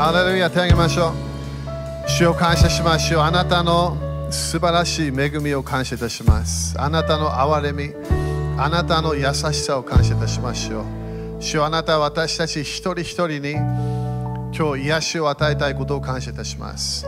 [0.00, 2.08] ハレルヤ手を挙げましょう。
[2.08, 3.20] 主を感謝しましょう。
[3.20, 3.98] あなたの
[4.30, 6.74] 素晴らしい恵みを感謝いたします。
[6.80, 7.92] あなたの憐れみ、
[8.56, 10.84] あなたの優しさを感謝いたしましょう。
[11.38, 13.52] 主よあなたは私たち一人一人に
[14.56, 17.06] 今日癒しを与えたいことを感謝いたします。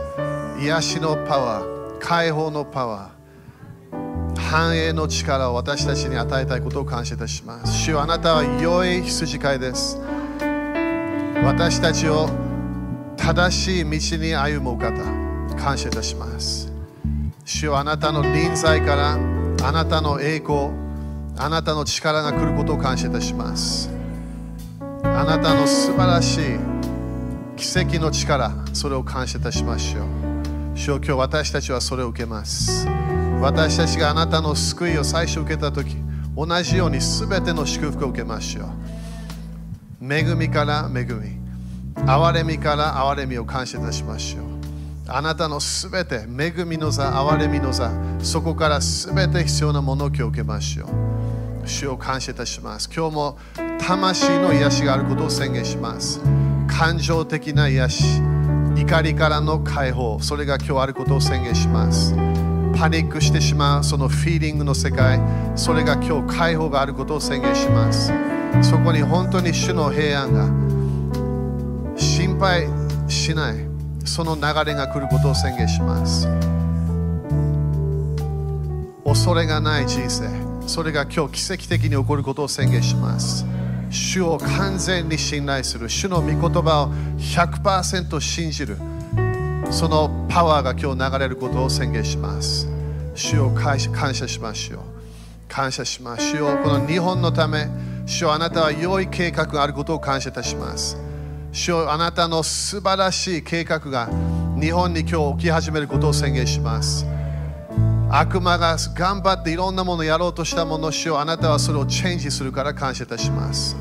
[0.59, 7.73] 癒しのパワー、解放のパワー、繁栄の力を私たちに与えたいことを感謝いたします。
[7.73, 9.99] 主よあなたは良い羊飼いです。
[11.43, 12.42] 私たちを
[13.25, 15.01] 正しい道に歩む方、
[15.55, 16.69] 感謝いたします。
[17.45, 20.71] 主よあなたの臨在からあなたの栄光、
[21.37, 23.89] あなたの力が来ることを感謝いたします。
[25.03, 26.41] あなたの素晴らしい
[27.55, 30.77] 奇跡の力、それを感謝いたしましょう。
[30.77, 32.85] 主よ今日私たちはそれを受けます。
[33.39, 35.95] 私たちがあなたの救いを最初受けたとき、
[36.35, 38.63] 同じように全ての祝福を受けましょ
[40.01, 40.13] う。
[40.13, 41.42] 恵みから恵み、
[41.95, 44.43] 憐れみから憐れみを感謝いたしましょう。
[45.07, 47.91] あなたのすべて、恵みの座、憐れみの座、
[48.21, 51.67] そこからすべて必要なものを今日受けましょう。
[51.67, 52.89] 主を感謝いたします。
[52.93, 53.37] 今日も
[53.79, 56.21] 魂の癒しがあることを宣言します。
[56.67, 58.21] 感情的な癒し、
[58.75, 62.15] 怒りからの解放、それが今日あることを宣言します。
[62.77, 65.21] パニックしてしまうそのフィーリングの世界、
[65.55, 68.11] それが今日解放があることを宣言します。
[68.61, 70.62] そこに本当に主の平安が
[72.33, 72.67] 心配
[73.07, 73.55] しない。
[74.05, 76.27] その流れが来ることを宣言します。
[79.05, 80.27] 恐れがない人生。
[80.65, 83.45] それが今日奇跡的に起こることを宣言します。
[83.91, 85.89] 主を完全に信頼する。
[85.89, 88.77] 主の御言葉を100%信じる。
[89.69, 92.67] そのパワーが今日流れることを宣言します。
[93.13, 94.79] 主を感謝しましょう
[95.47, 96.31] 感謝します。
[96.31, 97.67] 主をこの日本のため。
[98.07, 101.02] 主よあなたは良い計画があることを感謝いたします。
[101.53, 104.09] 主よあなたの素晴らしい計画が
[104.59, 107.05] 日本に今日起き始めることを宣言します。
[108.09, 113.77] 悪魔が頑張っていろんなものをやろうとしたもの主よあなたはそれをチェンジするから感謝いたします。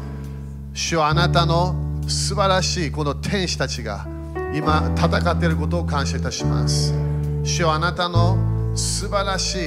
[0.75, 1.75] 主よあなたの
[2.07, 4.07] 素晴らしいこの天使たちが
[4.55, 6.93] 今戦っていることを感謝いたします。
[7.43, 8.37] 主よあなたの
[8.77, 9.59] 素晴らしい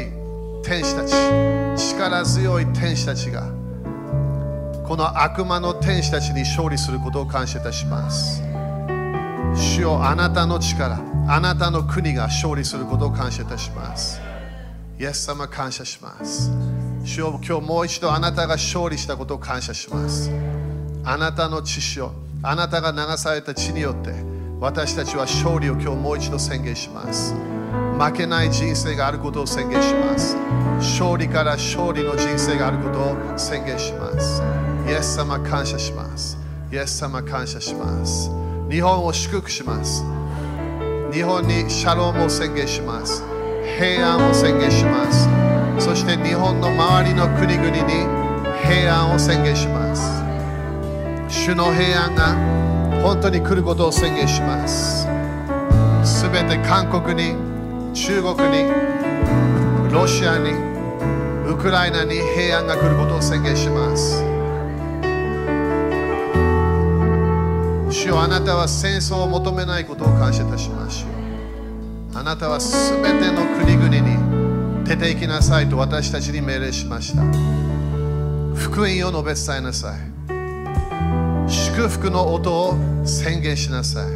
[0.63, 1.15] 天使たち
[1.75, 3.64] 力強い天使たちが
[4.87, 8.43] この悪魔の天使たちに勝利することを感謝いたします。
[9.55, 14.21] 主よあなたの力あなたの国が勝利することを感謝いたします。
[14.99, 16.51] イエス様感謝します。
[17.03, 20.31] 主よ今日もう一度あなたが勝利したことを感謝します。
[21.03, 22.11] あなたの血潮
[22.43, 24.13] あなたが流された血によって
[24.59, 27.33] 私たちは勝利を今日もう一度宣言します。
[27.97, 30.37] 負けない人生があることを宣言します。
[30.77, 34.64] 勝利から勝利の人生があることを宣言します。
[34.87, 36.37] イエス様感謝します。
[36.71, 38.29] イエス様感謝します。
[38.69, 40.03] 日本を祝福します。
[41.11, 43.23] 日本にシャロームを宣言します。
[43.79, 45.27] 平安を宣言します。
[45.79, 47.81] そして日本の周りの国々に
[48.63, 50.23] 平安を宣言します。
[51.29, 55.07] 主の平安が本当に来ることを宣言します。
[56.03, 57.35] すべて韓国に
[57.95, 58.71] 中国に
[59.91, 60.51] ロシアに
[61.49, 64.34] ウクライナに平安が来ることを宣言します。
[68.05, 71.07] 主よあなたは戦争を求めないことを感謝いたしますよ。
[72.13, 77.23] あなたはすべての国々に出て行きなさいと私たちに命令しました。
[78.53, 81.49] 福音を述べ伝えなさい。
[81.49, 82.75] 祝福の音を
[83.07, 84.11] 宣言しなさい。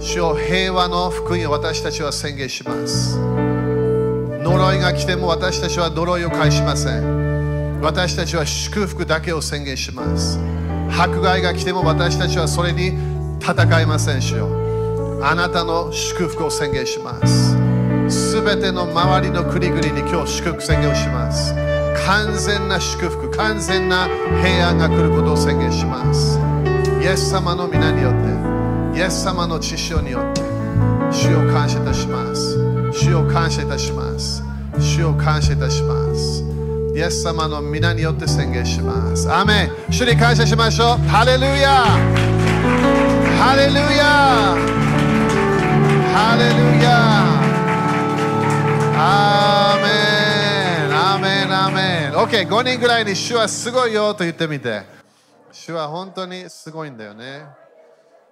[0.00, 3.18] 主よ平和の福音を私たちは宣言します。
[3.18, 7.82] 呪いが来ても私たちは呪いを返しません。
[7.82, 10.63] 私たちは祝福だけを宣言します。
[10.90, 12.92] 迫害が来ても私たちはそれに
[13.40, 14.48] 戦いません主よ。
[15.22, 17.56] あなたの祝福を宣言します。
[18.08, 21.54] すべての周りの国々に今日祝福宣言をします。
[22.06, 24.06] 完全な祝福完全な
[24.42, 26.38] 平安が来ることを宣言します。
[27.00, 30.42] イエス様の皆によってイエス様の知識によって
[31.10, 32.58] 主を感謝いたします。
[32.92, 34.42] 主を感謝いたします。
[34.78, 36.43] 主を感謝いたします。
[36.94, 39.28] イエス様の皆によって宣言します。
[39.28, 39.92] アメン。
[39.92, 40.98] 主に感謝しましょう。
[41.08, 41.82] ハレルヤ。
[43.36, 44.54] ハレルヤ。
[46.14, 46.94] ハレルヤ。
[48.96, 49.88] アーメ
[50.86, 50.94] ン。
[50.96, 51.52] アーメン。
[51.52, 52.46] アーメン。
[52.46, 54.82] OK5 人ぐらいに主はすごいよと言ってみて。
[55.50, 57.44] 主は本当にすごいんだよね。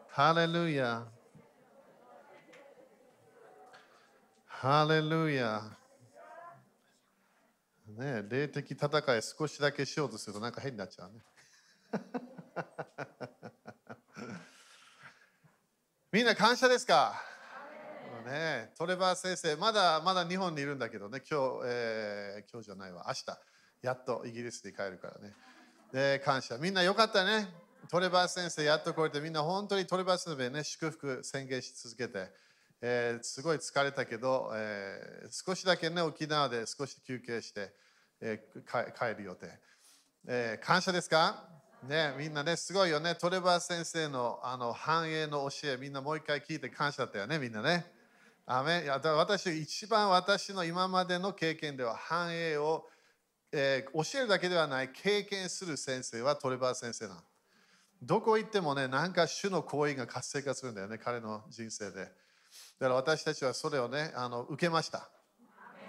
[0.09, 1.03] ハレルヤ。
[4.47, 5.82] ハレルヤ。
[8.03, 11.21] ね霊的戦い少しだけしようとするとなんか変になっちゃうね。
[16.11, 17.15] みんな感謝ですか？
[18.27, 23.25] ね、トレバー先生、まだまだ日本にいるんだけどね、今日、えー、今日じゃないわ、明日、
[23.83, 25.35] やっとイギリスに帰るからね。
[25.93, 26.57] で、感謝。
[26.59, 27.49] みんなよかったね。
[27.91, 32.31] トレバー先生、やっと来れて、みんな本当にトレバー先生ね、祝福宣言し続けて、
[32.81, 37.75] えー、すごい疲れたけど、えー、少しだけね、沖縄で少し休憩して、
[38.23, 38.41] え、
[38.99, 39.59] 帰る予定。
[40.27, 41.49] えー、感謝ですか？
[41.83, 43.17] ね、みんなね、すごいよね。
[43.17, 47.85] トレバー先生のあの繁栄の教え、みんなもう一回聞いて感謝だったよね、みんなね。
[48.47, 52.89] アメや私、一番私の今までの経験では繁栄を、
[53.51, 57.21] えー、教えるだけではない経験する先生はトレバー先生なの。
[58.01, 61.99] どこ行ってもね、なんか主の行為が活性化するんだよね、彼の人生で。
[61.99, 62.13] だか
[62.81, 65.09] ら私たちはそれをね、あの受けました。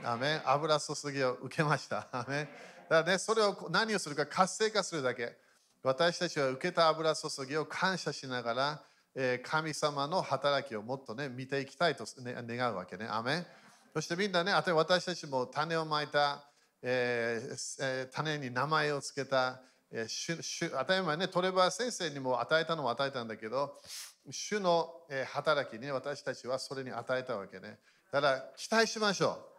[0.06, 2.08] アメ油注ぎを受けました。
[2.14, 2.48] アメ
[2.90, 5.38] だからね、それを何をするか活性化するだけ。
[5.82, 8.84] 私たちは受けた油注ぎを感謝しながら、
[9.16, 13.08] え神様の働きをもっとね、見ていきたいと、ね、願うわけね。
[13.10, 13.46] アメ
[13.94, 16.44] そしてみんなね、あと私たちも種をまいた、
[16.82, 19.62] えー、種に名前を付けた、
[19.92, 23.80] えー、主当たり前ね、トレバー先生にも与えたのも与えたんだけど、
[24.32, 24.90] 主の、
[25.28, 27.78] 働きに、ね、私たちはそれに与えたわけね。
[28.12, 29.53] だから期待しましょう。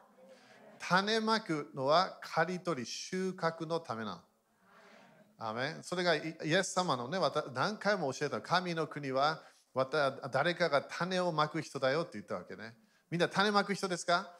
[0.78, 4.20] 種まくのは刈り取り収穫のためなの。
[5.38, 7.18] アメそれがイエス様のね、
[7.54, 9.42] 何回も教えた神の国は
[10.32, 12.74] 誰かが種をまく人だよって言ったわけね。
[13.10, 14.30] みんな種まく人ですか？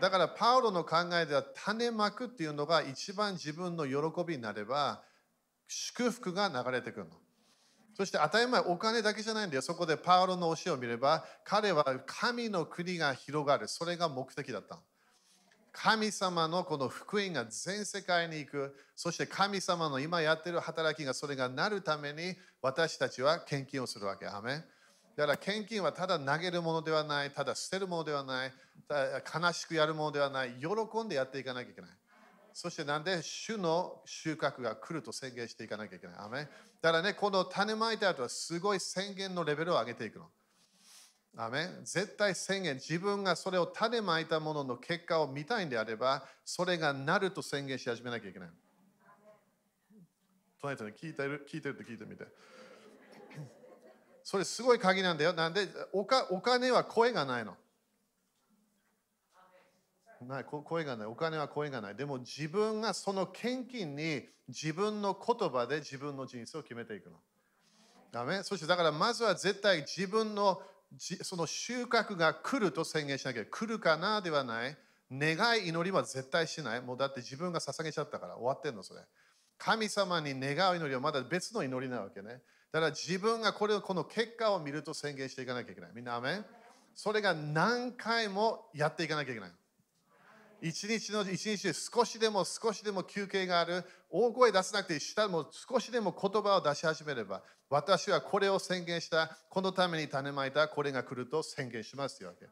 [0.00, 5.02] だからパウロの考えでは種まくっていうのが一番自分の喜びになれば
[5.68, 7.12] 祝福が流れてくるの。
[7.94, 9.62] そして当たり前お金だけじゃないんだよ。
[9.62, 13.68] そこでパウロの教えを見れば彼は神の国が広がる。
[13.68, 14.82] それが目的だったの。
[15.72, 18.76] 神様のこの福音が全世界に行く。
[18.96, 24.26] そして神様の今やってる働きがそれがなるために私たちは献金をするわけ。
[24.26, 24.64] アメ
[25.16, 28.52] だから献金はただ投げるものではない、ただ捨てるものではない、
[28.88, 31.90] 悲しくやるものではない、喜んでやっていかなきゃいけない。
[32.52, 36.16] そしてなんで主の収穫が来ると宣言していかなきゃいけない。
[36.18, 36.48] アメ
[36.80, 40.30] だからね、この種まいた後はすごい宣言のレベルを上げていくの。
[41.36, 48.48] アメ絶対宣言、自分がそれを種まいたものの結果を見たいんであれば、それがなると宣言し始めなきゃいけない。
[50.60, 51.46] 隣人に聞いてる？
[51.50, 52.24] 聞いてるって聞いてみて。
[54.22, 55.32] それすごい鍵なんだよ。
[55.32, 57.56] なんでおかお金は声がないの。
[60.26, 61.06] ない声がない。
[61.06, 61.94] お金は声がない。
[61.94, 67.16] でも自分がその献金に自分の言葉で自分の人生を決めていくの。
[68.12, 70.60] ダメそしてだからまずは絶対自分の
[70.98, 74.76] その収穫が来ると宣言しなきゃ来るかなではない。
[75.12, 76.80] 願い祈りは絶対しない。
[76.80, 78.36] もうだって自分が捧げちゃったから。
[78.36, 79.00] 終わってんのそれ。
[79.58, 82.40] 神様に願う祈りはまだ別の祈りなわけね。
[82.72, 85.90] だから自分がこれをこの結果を見ると宣言していかなきゃいけない。
[85.94, 86.44] みんなアメン？
[86.94, 89.50] それが何回もやっていかなきゃいけない。
[90.62, 93.84] 一日の一日で少しでも少しでも休憩がある。
[94.10, 99.36] 大声出さなくて下も少しでも言葉を出し始めれば私はこれを宣言した。
[99.48, 100.68] このために種まいた。
[100.68, 102.46] これが来ると宣言しますというわけ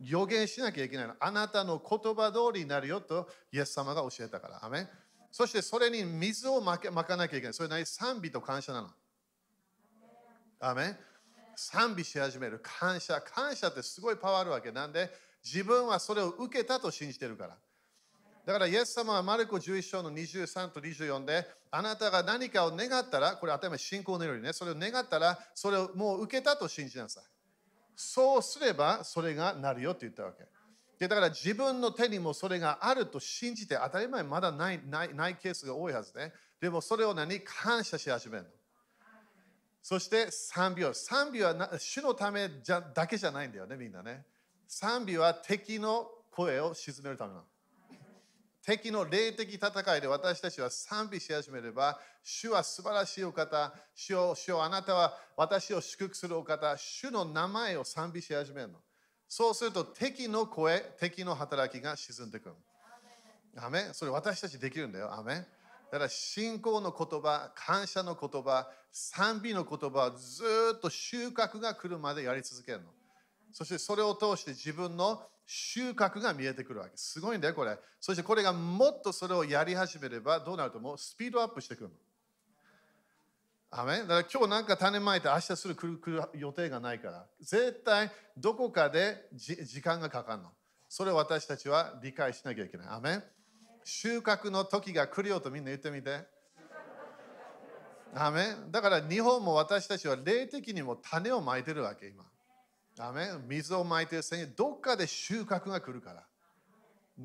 [0.00, 1.14] 予言しなきゃいけないの。
[1.18, 4.64] あなたの言葉通りになるよとイエス様が教えたから。
[4.64, 4.86] アメ
[5.32, 7.54] そしてそれに水をまかなきゃいけない。
[7.54, 8.88] それ何賛美と感謝なの。
[10.60, 10.96] アメ
[11.56, 12.60] 賛美し始める。
[12.62, 13.20] 感謝。
[13.20, 14.70] 感謝ってすごいパワーあるわけ。
[14.70, 15.10] なんで？
[15.52, 17.56] 自分はそれを受けたと信じてるから。
[18.44, 27.24] だから、イエス様はマルコ11章の23と24で、あなたが何かを願ったら、これ頭信仰のようにね、それを願ったら、それをもう受けたと信じなさい。
[27.96, 30.46] そうすれば、それがなるよって言ったわけ。
[30.98, 36.32] でだから自分の手にもそれがあると信じて、当たり前まだないないないケースが多いはずね。
[36.60, 38.50] でもそれを何感謝し始めるの。
[39.80, 40.92] そして賛美を。
[40.92, 44.24] 賛美は主のためじゃだけじゃないんだよね、みんなね。
[44.68, 47.44] 賛美は敵の声を鎮めるためなの。
[48.62, 58.74] 敵の霊的戦いで私たちは賛美し始めれば、主は素晴らしいお方、主を主をあなたは私を祝福するお方、主の名前を賛美し始めるの。
[59.26, 62.54] そうすると敵の声、敵の働きが沈んでくる。
[63.56, 65.14] アメそれ私たちできるんだよ。
[65.14, 65.46] アメ
[65.90, 70.44] だから信仰の言葉、感謝の言葉、賛美の言葉はず
[70.76, 72.97] っと収穫が来るまでやり続けるの。
[73.52, 76.92] そしてそれを通して自分の収穫が見えてくるわけ。
[76.96, 77.78] すごいんだよ、これ。
[78.00, 80.98] そしてこれがもっとそれをやり始めればどうなるともう？
[80.98, 81.94] スピードアップしてくるの。
[83.70, 90.50] アメだから今日なんか種まいて明日する来る予定がないから、絶対どこかで時間がかかるの。
[90.88, 92.86] それを私たちは理解しなきゃいけない。
[92.88, 93.22] アメ
[93.84, 96.20] 収穫の時が来るよとみんな言ってみて。
[98.14, 102.24] アメだから日本も私たちは霊的にも種をまいてるわけ、今。
[103.00, 106.24] アメ水をまいてる先にどっかで収穫が来るから。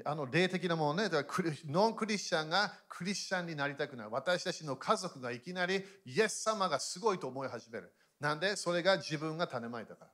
[0.06, 4.08] あの霊的なものね、だからノンクリスチャンがクリスチャンになりたくない。
[4.10, 7.94] 私たちの家族がいきなりイエス様がすごいと思い始める。
[8.20, 8.56] なんで？
[8.56, 10.12] それが自分が種まいたから。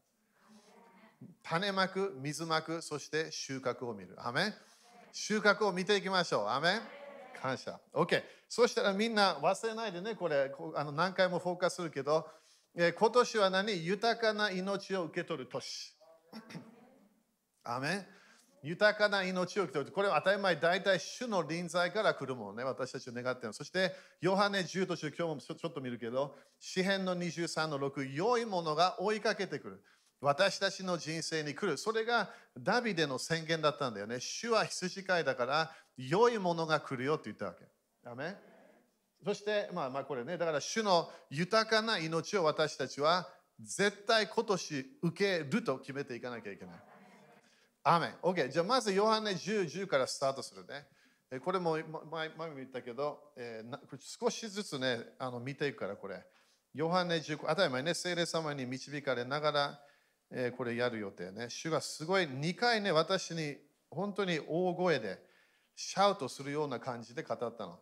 [1.43, 4.17] 種まく、水まく、そして収穫を見る。
[4.17, 4.53] アメ
[5.13, 6.47] 収穫を見ていきましょう。
[6.47, 6.81] アメン
[7.41, 7.79] 感謝。
[7.93, 8.21] OK。
[8.49, 12.27] そしたらみんな忘れないでね、これ、あの何回もフォーカスするけど、
[12.75, 13.85] 今年は何？
[13.85, 15.95] 豊かな命を受け取る年。
[17.63, 18.05] アメン
[18.61, 19.91] 豊かな命を受け取る。
[19.91, 22.63] これは当たり前、大体主の臨在から来るもんね。
[22.63, 23.53] 私たちを願っている。
[23.53, 29.83] そして、ヨハネ10と10、今日もちょっと見るけど、詩篇の23の6、良いものが追いかけてくる。
[30.19, 31.77] 私たちの人生に来る。
[31.77, 34.19] それがダビデの宣言だったんだよね。
[34.19, 37.65] 主は羊飼いだから、良いものが来るよって言ったわけ。
[38.03, 38.35] ダメ
[39.23, 43.27] そして、まあまあこれね、だから主の豊かな命を私たちは
[43.59, 46.75] 絶対今年受けると決めていかなきゃいけない。
[47.83, 48.15] アメン。
[48.21, 48.49] OK。
[48.49, 50.85] じゃあまずヨハネ10、10からスタートするね。
[51.41, 51.77] これも
[52.09, 56.23] 前前も言ったけど、えー、少しずつね、あの見ていくからこれ。
[56.73, 59.79] ヨハネ10、当たり前ね、聖霊様に導かれながら、
[60.31, 61.47] えー、これやる予定ね。
[61.49, 63.57] 主がすごい2回ね、私に
[63.89, 65.19] 本当に大声で
[65.75, 67.79] シャウトするような感じで語ったの。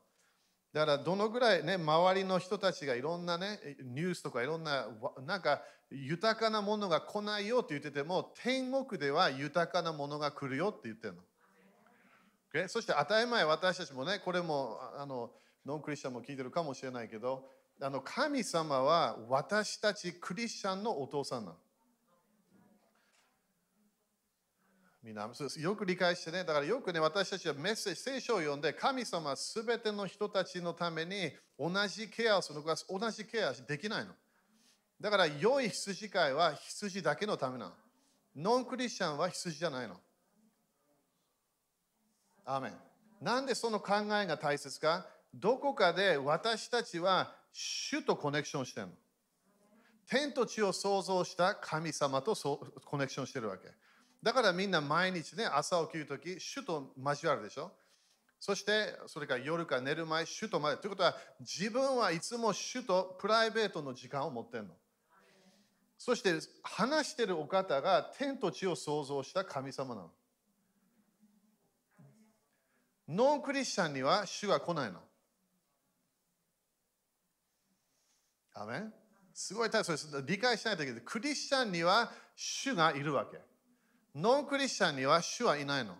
[0.77, 4.87] だからどのぐらいね、周りの人たちがいろんなね、ニュースとかいろんな、
[5.25, 11.21] なんか豊かなものが来ないよって言ってても、天国では豊かなものが来るよって言ってるの。
[12.53, 12.67] Okay?
[12.67, 15.31] そして当たり前私たちもね、これもあの
[15.65, 17.49] ノンクリスチャンも聞いてるかもしれないけど、
[17.81, 21.57] あの神様は私たちクリスチャンのお父さんなの。
[25.07, 34.11] みんなよく理解してね、だからよくね、私たちはメッセージ、聖書を読んで、神様はすべての人たちのために同じケアをするのか、同じケアできないの。
[34.99, 37.71] だから、良い羊飼いは羊だけのためなの。
[38.35, 39.95] ノンクリスチャンは羊じゃないの。
[42.43, 42.73] アーメン。
[43.21, 48.93] なんでその考えが大切かどこかで私たちは主とコネクションしてるの。
[50.05, 52.35] 天と地を創造した神様と
[52.83, 53.69] コネクションしてるわけ。
[54.27, 57.71] だからみんな毎日ね、朝起きるとき、主と交わるでしょ？
[58.41, 60.77] そして、それから夜か寝る前、主と交わる。
[60.79, 64.73] ということは、自分はいつも主とプライベートの時間を持ってんの。
[65.97, 70.11] そして、話してるお方が天と地を創造した神様なの。
[73.07, 74.99] ノンクリスチャンには主が来ないの。
[78.55, 78.83] アメ
[79.33, 80.23] すごい大切です。
[80.27, 81.01] 理解しないといけない。
[81.05, 83.39] クリスチャンには主がいるわけ。
[84.17, 85.95] ノンクリスチャンには主はいないの。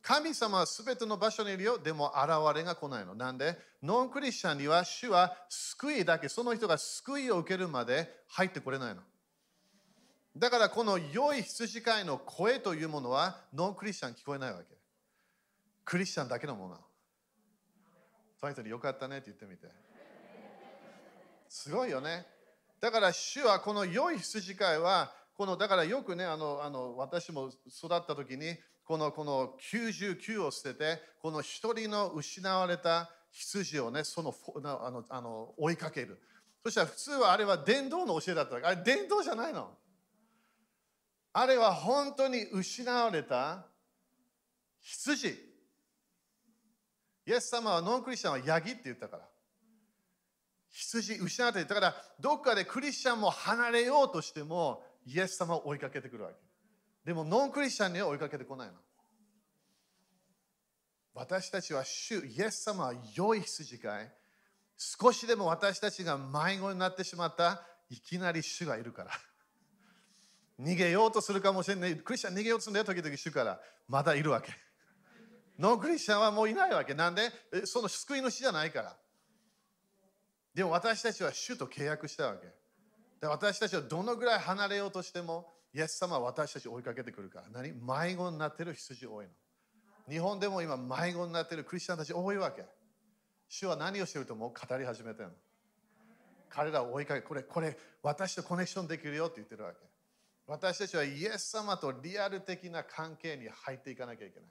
[0.00, 1.78] 神様は全ての場所にいるよ。
[1.78, 3.14] でも現れが来ないの。
[3.14, 9.02] なんで、ノンクリスチャンには主は救いだけ、その人が救いを受けるまで入ってこれないの。
[10.34, 14.64] だからこの良い羊飼いの声というものはノンクリスチャン聞こえないわけ。
[15.84, 16.78] クリスチャンだけのもの。
[18.40, 19.66] その人によかったねって言ってみて。
[21.50, 22.26] すごいよね。
[22.80, 36.18] だから主はこの良い羊飼いはこのだからよくねあのあの私も育った時にこのこの99を捨ててこの一人の失われた羊をねそのあのあの追いかける。
[36.64, 39.70] そしたら普通はあれは伝道の教えだったあれ伝道じゃないの。
[41.32, 43.66] あれは本当に失われた
[44.80, 45.28] 羊。
[47.26, 49.28] イエス様はノンクリスチャンはヤギって言ったから。
[50.70, 56.36] 羊失われてだからどっかでクリスチャンも離れようとしてもイエス様を追いかけてくるわけ。
[57.04, 58.74] でもノンクリスチャンには追いかけてこないの。
[61.14, 64.12] 私たちは主、イエス様は良い羊飼い？
[64.76, 69.10] 少しでも私たちが迷子になってしまった、いきなり主がいるから。
[70.60, 71.96] 逃げようとするかもしれない。
[71.96, 73.60] クリスチャン逃げようとするんだよ、時々主から。
[73.88, 74.52] まだいるわけ。
[75.58, 76.92] ノンクリスチャンはもういないわけ。
[76.92, 77.30] なんで？
[77.64, 78.96] その救い主じゃないから。
[80.54, 82.48] でも私たちは主と契約したわけ。
[83.20, 87.48] で私たちはどのぐらい離れようとしても、イエス様は私たちを追いかけてくるから。
[87.52, 87.72] 何？
[87.72, 89.30] 迷子になってる羊多いの。
[90.08, 92.64] 日本でも今迷子になってるクリスチャンたち多いわけ。
[93.48, 95.34] 主は何をしてるともう語り始めてるの。
[96.48, 99.78] 彼らを追いかけ、これ、これ、私とコネクションできるよって言ってるわけ。
[100.46, 104.48] 私たちはイエス様とリアル的な関係に入っていかなきゃいけない。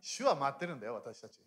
[0.00, 1.40] 主は待ってるんだよ、私たち。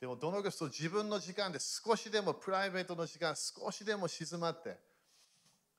[0.00, 4.78] でも、どのぐらい自分の時間で少しでもプライベートの時間、少しでも静まって、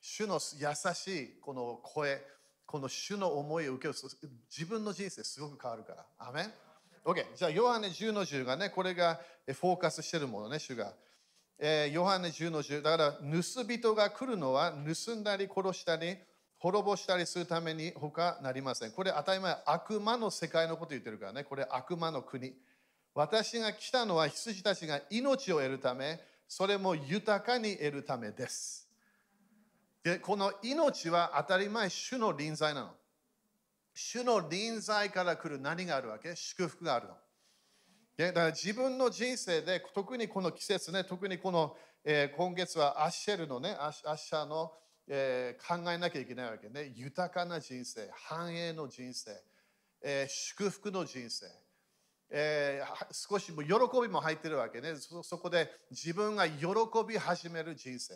[0.08, 2.22] 主の優しいこの声、
[2.68, 3.96] この主の思いを受ける
[4.56, 6.06] 自分の人生すごく変わるから。
[6.20, 6.54] アメン
[7.04, 7.26] ?OK。
[7.36, 10.94] じゃあ、ヨハネ10の10がね、これがフォーカスしてるものね、主が。
[11.58, 12.84] えー、ヨハネ10の10。
[12.84, 16.18] だから、盗人が来るのは盗んだり殺したり、
[16.60, 18.92] 滅ぼしたりするために他なりません。
[18.92, 21.44] これ当たり前、悪魔の世界のこと言ってるからね。
[21.44, 22.54] これ悪魔の国。
[23.16, 28.85] 私が来たのは羊たちが命を得るため、それも豊かに得るためです。
[30.06, 32.92] で、この命は当たり前、主の臨在なの。
[33.92, 36.36] 主の臨在から来る何があるわけ？
[36.36, 37.16] 祝福があるの。
[38.16, 44.74] でだから自分の人生で、特にこの季節ね、特にこの、えー、今月はアッシェルのね、アッシャーの、
[45.08, 46.94] えー、考えなきゃいけないわけね。
[46.94, 49.32] 豊かな人生、繁栄の人生、
[50.04, 51.48] えー、祝福の人生。
[52.30, 55.24] えー、少しも喜びも入ってるわけねそ。
[55.24, 56.68] そこで自分が喜
[57.08, 58.14] び始める人生。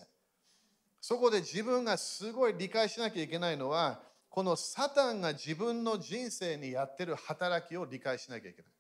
[1.01, 8.71] そこで自分がすごい理解しなきゃいけないのは、このサタンが自分の人生にやってる働きを理解しなきゃいけない。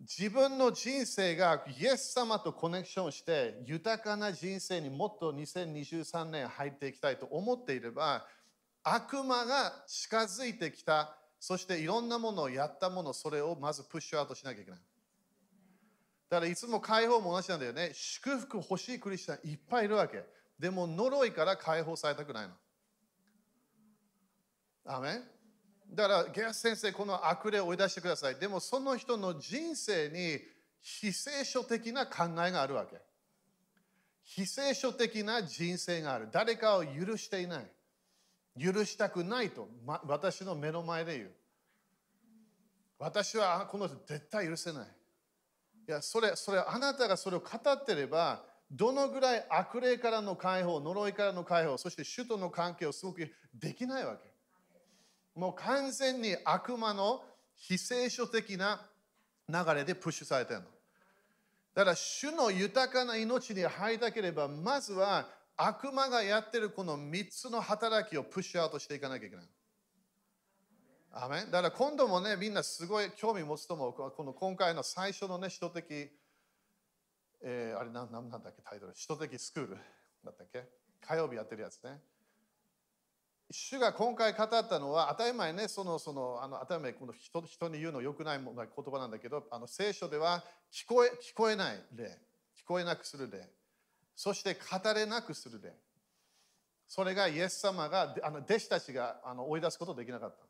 [0.00, 8.24] 自分の人生がイエス様とコネクションして豊かな人生にもっと2023年入っていきたいと思っていれば
[8.84, 14.80] 悪魔が近づいてきたそしていろんなものをやったものそれをまずプッシュアウトしなきゃいけない
[16.28, 20.24] だからいつも解放も同じなんだよね祝福欲しいクリスチャンいっぱいいるわけ
[20.58, 22.54] でも呪いから解放されたくないの
[24.84, 25.20] アメ
[25.90, 28.36] だから、ゲアス先生、この悪霊を追い出してください。
[28.36, 30.38] でも、その人の人生に
[30.80, 33.00] 非聖書的な考えがあるわけ。
[34.22, 36.28] 非聖書的な人生がある。
[36.30, 37.70] 誰かを許していない。
[38.60, 41.30] 許したくないと、ま、私の目の前で言う。
[42.98, 44.88] 私はこの人絶対許せない。
[45.88, 54.30] いや、それ、それ、あなたがそれを語ってれば、どのぐらい悪霊からの解放、呪いからの解放、そして首都の関係をすごくできないわけ。
[55.34, 58.86] もう完全に悪魔の非聖書的な
[59.48, 60.66] 流れでプッシュされてるの。
[61.74, 65.26] だから主の豊かな命に入りたければ、まずは
[65.56, 69.46] 悪魔がやってるこの3つの働きをプッシュアウトしていかなきゃいけない。
[71.12, 73.92] アメだから今度もね、みんなすごい興味持つと思う。
[73.92, 76.10] この今回の最初のね、首都的、
[77.42, 78.92] えー、あれ何なんだっけ、タイトル。
[78.92, 79.78] 首都的スクール
[80.24, 80.64] だったっけ？
[81.00, 81.98] 火曜日やってるやつね。
[83.50, 93.48] 主が今回語ったのは当たり前ね、そのそのあの当たり前この人人に言うのよくない言葉なんだけど、あの聖書では聞こえ聞こえない例、聞こえなくする例、
[94.14, 95.72] そして語れなくする例。
[96.86, 100.47] それがイエス様があの弟子たちがあの追い出すことできなかった。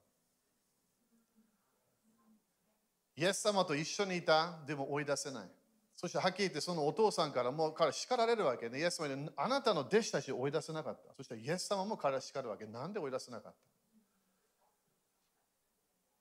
[3.19, 5.49] イエス様と一緒にいた、でも追い出せない。
[5.97, 8.79] そしてはっきり言ってそのお父さんからも彼叱られるわけね。
[8.79, 11.13] イエス様にあなたの弟子たちを追い出せなかった。
[11.17, 12.67] そしてイエス様も彼は叱るわけ。
[12.67, 13.59] なんで追い出せなかった？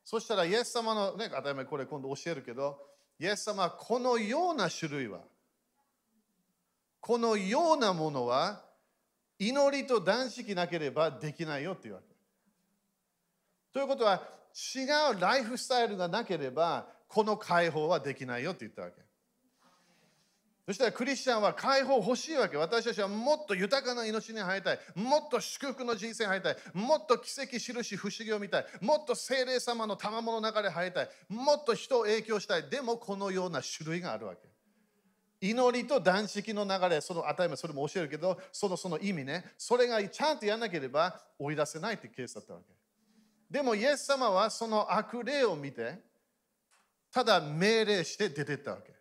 [0.03, 2.79] そしたらイエス様の、ね、当たり前これ今度教えるけど、
[3.19, 5.19] イエス様はこのような種類は、
[6.99, 8.63] このようなものは
[9.38, 12.07] 祈りと断食なければできないよっていうわけ。
[13.73, 14.23] ということは
[14.76, 19.08] 違うライフスタイルがなければこの解放はできないよって言ったわけ。
[20.65, 22.58] そしたらクリスチャンは解放欲しいわけ。
[22.58, 24.80] 私たちはもっと豊かな命に入りたい。
[24.96, 26.58] もっと祝福の人生に入りたい。
[26.74, 28.65] もっと奇跡、印、不思議を見たい。
[28.82, 31.10] もっと精霊様の賜物の中で入りたい。
[31.30, 32.70] もっと人を影響したい。
[32.70, 34.41] でもこのような種類があるわけ。
[35.39, 42.76] 祈りと断食の流れ、その当たり前それも教えるけど、そのその意味ね、それがちゃんとやらなければ追い出せないってケースだったわけ。
[43.49, 45.99] でもイエス様はその悪霊を見て、
[47.12, 48.97] ただ命令して出てったわけ。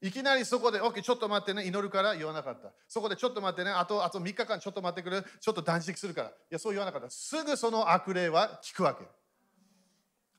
[0.00, 2.72] いきなりそこで、OK、ちょっと待ってね、祈るから言わなかった。
[2.88, 6.28] そこでちょっと待ってね、あとあと3日間ちょっと待ってくれ、ちょっと断食するから。
[6.28, 7.08] いや、そう言わなかった。
[7.08, 9.04] すぐその悪霊は聞くわけ。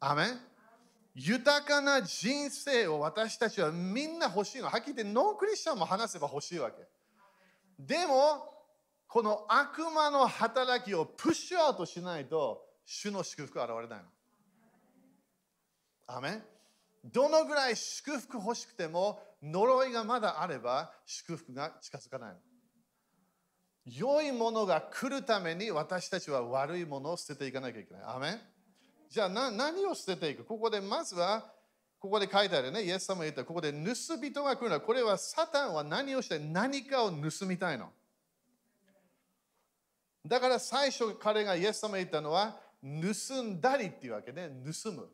[0.01, 0.39] アメン
[1.15, 4.65] 豊かな人生を私たちはみんな欲しいの。
[4.65, 6.85] はっきり言ってノンクリスチャンも話せば欲しいわけ。
[7.79, 8.53] でも、
[9.07, 14.05] この悪魔の働きをプッシュアウトしないと、主の祝福は現れないの。
[16.07, 16.41] アメ
[17.05, 22.35] どのぐらい祝福欲しくても呪いがまだあれば祝福が近づかないの。
[23.85, 28.03] 良いものが来るために私たちは悪いものを捨てていかなきゃいけない。
[28.05, 28.39] アメ
[29.09, 30.45] じゃあ何を捨てていく？
[30.45, 31.51] ここでまずは
[31.99, 37.91] ここで書いてあるね、イエス様が言った、ここで盗人が来るのは、これはサタンは何をして何かを盗みたいの。
[40.25, 45.09] だから最初彼がイエス様が言ったのは、盗んだりっていうわけで、盗む。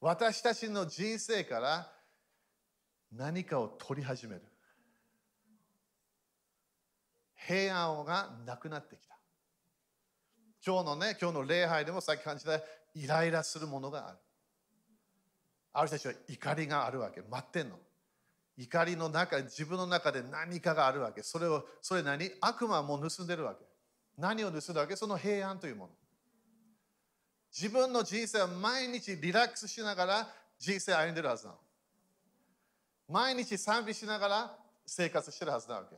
[0.00, 1.92] 私たちの人生から
[3.12, 4.42] 何かを取り始める。
[7.46, 9.18] 平安がなくなってきた。
[10.64, 12.60] 今日のね今日の礼拝でもさっき感じた
[12.94, 14.18] イライラするものがある。
[15.74, 17.20] ある人たちは怒りがあるわけ。
[17.20, 17.76] 待ってんの。
[18.56, 21.22] 怒りの中自分の中で何かがあるわけ。
[21.22, 22.30] それをそれ何？
[22.40, 23.64] 悪魔も盗んでるわけ。
[24.16, 25.90] 何を盗んだわけその平安というもの。
[27.52, 31.58] 自分の人生は毎日リラックスしながら人生歩んでるはずなの。
[33.08, 35.96] 毎日賛美しながら生活してるはずなわけ。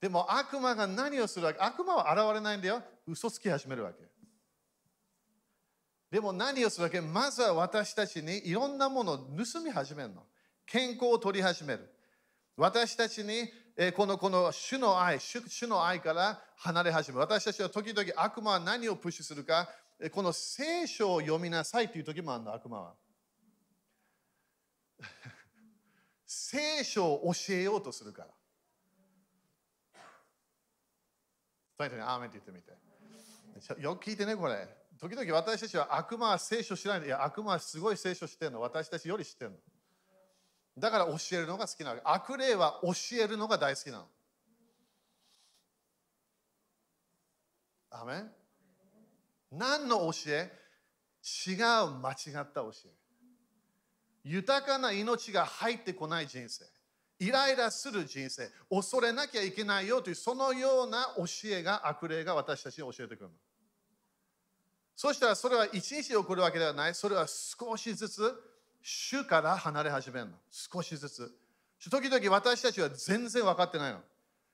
[0.00, 2.82] でも悪魔が何をするわけ悪魔は現れないんだよ。
[3.06, 4.02] 嘘つき始めるわけ。
[6.10, 10.22] でも何をするわけまずは私たちにいろんなものを盗み始めるの。
[10.66, 11.90] 健康を取り始める。
[12.56, 17.20] 私たちに、えこのこの主の愛主、主の愛から離れ始める。
[17.20, 19.68] 私たちは時々悪魔は何をプッシュするか、
[20.12, 22.94] この聖書を読みなさいという時もあるの、悪魔は。
[26.24, 28.28] 聖書を教えようとするから。
[31.76, 33.82] そにアーメンって言ってみて。
[33.82, 34.68] よく聞いてね、これ。
[35.00, 37.08] 時々私たちは悪魔は聖書知らない。
[37.08, 38.60] いや、悪魔はすごい聖書知ってるの。
[38.60, 39.56] 私たちより知ってるの。
[40.76, 42.02] だから教えるのが好きなわけ。
[42.04, 44.06] 悪霊は教えるのが大好きなの。
[47.90, 48.24] アメ
[49.52, 50.52] 何の教え？
[51.46, 51.56] 違う
[52.00, 52.88] 間違った教え。
[54.24, 56.64] 豊かな命が入ってこない人生。
[57.20, 58.50] イライラする人生。
[58.68, 63.30] 恐れなきゃいけないよというそのような教えが悪霊が私たちに教えてくるの。
[64.96, 66.94] そしたらそれは一日起こるわけではない。
[66.96, 68.34] それは少しずつ
[68.86, 70.32] 主から離れ始めるの。
[70.50, 71.34] 少しずつ。
[71.90, 74.00] 時々私たちは全然分かってないの。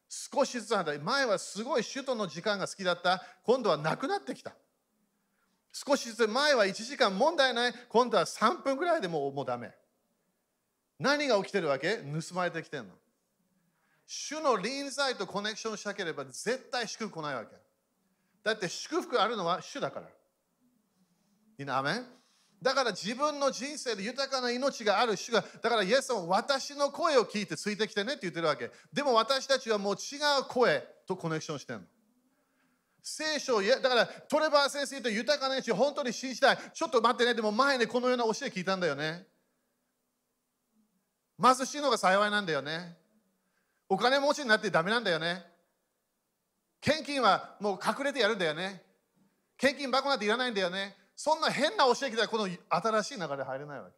[0.09, 3.25] 少しずつ離れ前はすごい首都の時間が好きだった。
[3.43, 4.53] 今度はなくなってきた。
[5.73, 7.75] 少しずつ前は1時間問題ない。
[7.89, 9.73] 今度は3分ぐらいでもうもうダメ。
[11.01, 11.97] 何が起きてるわけ？
[11.97, 12.91] 盗まれてきてるの。
[14.07, 17.57] 主の臨在とコネクションしたければ絶対祝福来ないわけ。
[18.45, 20.07] だって祝福あるのは主だから。
[20.07, 20.11] い
[21.63, 22.20] いな、アメン？
[22.63, 28.71] だから自分の人生で豊かな命がある主が、だからイエス様は私の声を聞いてついてきてねって言ってるわけ。
[28.93, 31.87] でも私たちはもう違う声とコネクションしてるの。
[33.03, 36.59] 聖書を、だからトレバー先生と豊かな命を本当に信じたい。
[36.75, 39.27] ちょっと待ってね、でも前にこのような教え聞いたんだよね。
[41.43, 42.99] 貧しいのが幸いなんだよね。
[43.89, 45.43] お金持ちになってダメなんだよね。
[46.83, 48.83] 献金はもう隠れてやるんだよね。
[49.57, 51.00] 献金箱なんていらないんだよね。
[51.23, 53.93] そんな変な教え来たらこの新しい流れ入れないわけ。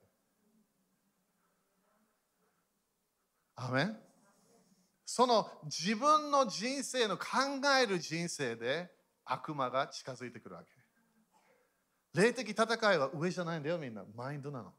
[3.54, 3.96] アメン
[5.06, 7.26] その自分の人生の考
[7.80, 8.90] える人生で
[9.24, 12.20] 悪魔が近づいてくるわけ。
[12.20, 14.02] 霊的戦いは上じゃないんだよみんな。
[14.16, 14.72] マインドなの。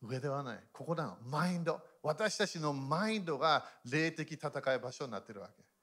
[0.00, 0.60] 上ではない。
[0.72, 1.16] ここなの。
[1.24, 1.80] マインド。
[2.04, 5.73] 私たちのマインドが霊的戦い場所になってるわけ。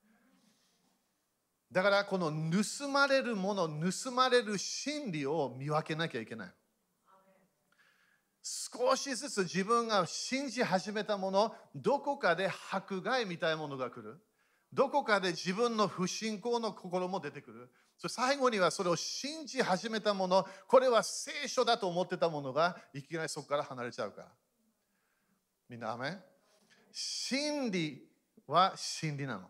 [1.71, 6.53] だからこの盗まれるもの、盗まれる真理を見分けなきゃいけない。
[8.43, 14.19] 少しずつ自分が信じ始めたもの、どこかで迫害みたいなものが来る。
[14.73, 17.69] どこかで自分の不信仰の心も出てくる。
[18.09, 24.27] 最後にはそれを信じ始めたもの、これは聖書だと思ってたものがいきなりそこから離れちゃうから。
[25.69, 26.17] みんな、アメ
[26.91, 28.09] 真理
[28.47, 29.49] は真理なの。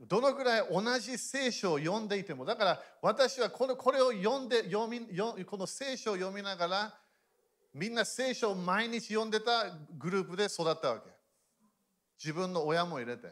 [0.00, 5.00] どのぐらい同じ聖書を読んでいても、だから私はこのこれを読んで読み
[5.44, 6.94] この聖書を読みながら、
[7.74, 11.10] みんな聖書を毎日読んでたグループで育ったわけ。
[12.18, 13.28] 自分の親も入れて。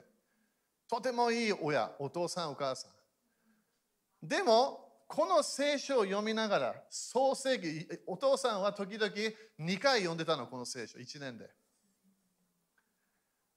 [0.89, 4.27] とてもいい親、お父さん、お母さん。
[4.27, 9.11] でも、この聖書を読みながら、創世記、お父さんは時々
[9.59, 11.49] 2回読んでたの、この聖書、1年で。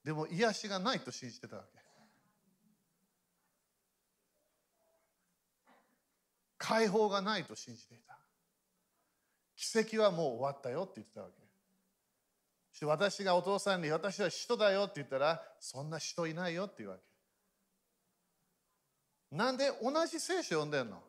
[0.04, 1.81] でも、癒しがないと信じてたわけ。
[6.72, 8.18] 解放がないと信じていた。
[9.58, 11.34] 奇跡はもう終わったよって言ってたわけ。
[12.86, 17.04] 私がお父さんに私は人だよって言ったらそんな人いないよって言うわけ。
[19.36, 21.04] なんで同じ聖書を読んでんの？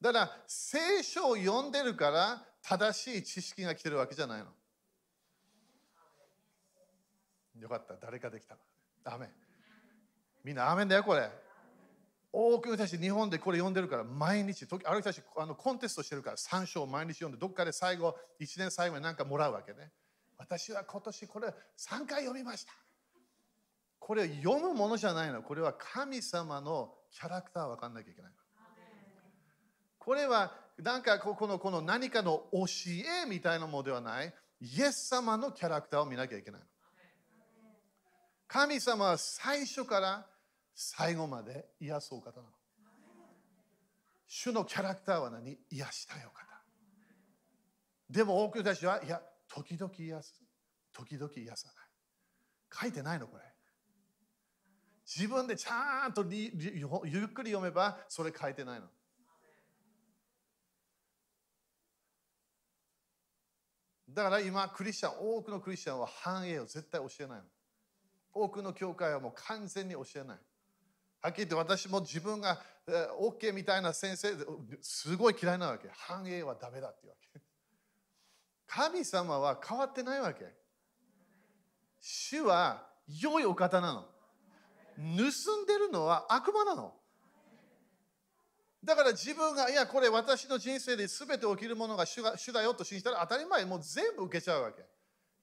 [0.00, 4.46] だから聖書を読んでるから正しい知識が来てるわけじゃないの。
[7.60, 8.56] よかった、誰かできた。
[9.02, 9.28] ダメ。
[10.44, 11.45] みんな、アメンだよ、これ。
[12.32, 19.90] 多くの人たち日本でこれ読んでるから毎日、ある人たちあのコンテストしてるから3章毎日読んで、どっかで最後、1年最後に何かもらうわけね。
[20.38, 22.72] 私は今年これ3回読みました。
[23.98, 25.42] これ読むものじゃないの。
[25.42, 28.32] これは神様のキャラクター分かんなきゃいけない。
[29.98, 32.66] これはなんかこのこの何かの教
[33.24, 34.32] えみたいなものではない。
[34.60, 36.60] イエス様のキャラクターを見なきゃいけない。
[38.46, 40.26] 神様は最初から
[40.78, 42.52] 最後まで癒すお方なの。
[44.26, 45.58] 主のキャラクターは何？
[45.70, 46.46] 癒したいお方。
[48.10, 50.42] でも多くの人たちは、いや、時々癒す。
[50.92, 51.86] 時々癒さない。
[52.78, 53.42] 書いてないのこれ。
[55.06, 58.86] 自分でちゃんとゆっくり読めばそれ書いてないの。
[64.10, 67.44] だから今クリスチャン多くのクリスチャンは繁栄を絶対教えないの。
[68.34, 70.38] 多くの教会はもう完全に教えない。
[71.26, 72.62] はっきり言って私も自分が
[73.20, 74.28] OK みたいな先生
[74.80, 77.40] すごい嫌いなわけ繁栄はダメだっていうわけ
[78.68, 80.46] 神様は変わってないわけ
[82.00, 84.08] 主は良いお方なの
[84.96, 86.94] 盗んでるのは悪魔なの
[88.84, 94.82] だから自分が、いや、これ私の人生で全て起きるものが主が主だよと信じたら当たり前、もう全部受けちゃうわけ。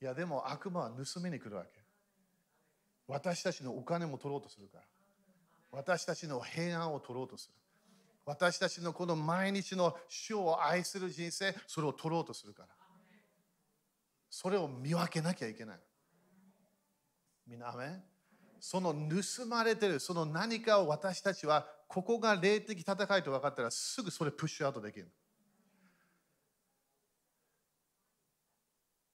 [0.02, 1.72] いや、でも悪魔は盗みに来るわけ。
[3.06, 4.93] 私たちのお金も取ろうとするから。
[5.74, 7.56] 私たちの平安を取ろうとする。
[8.26, 12.70] 私たちのこの毎日の主を愛する人生、それを取ろうとするから。
[14.30, 15.80] それを見分けなきゃいけない。
[17.48, 17.76] みんな、
[18.60, 25.12] その盗まれてる、その何かを私たちはここが霊的戦いと分かったらすぐそれプッシュアウトできる。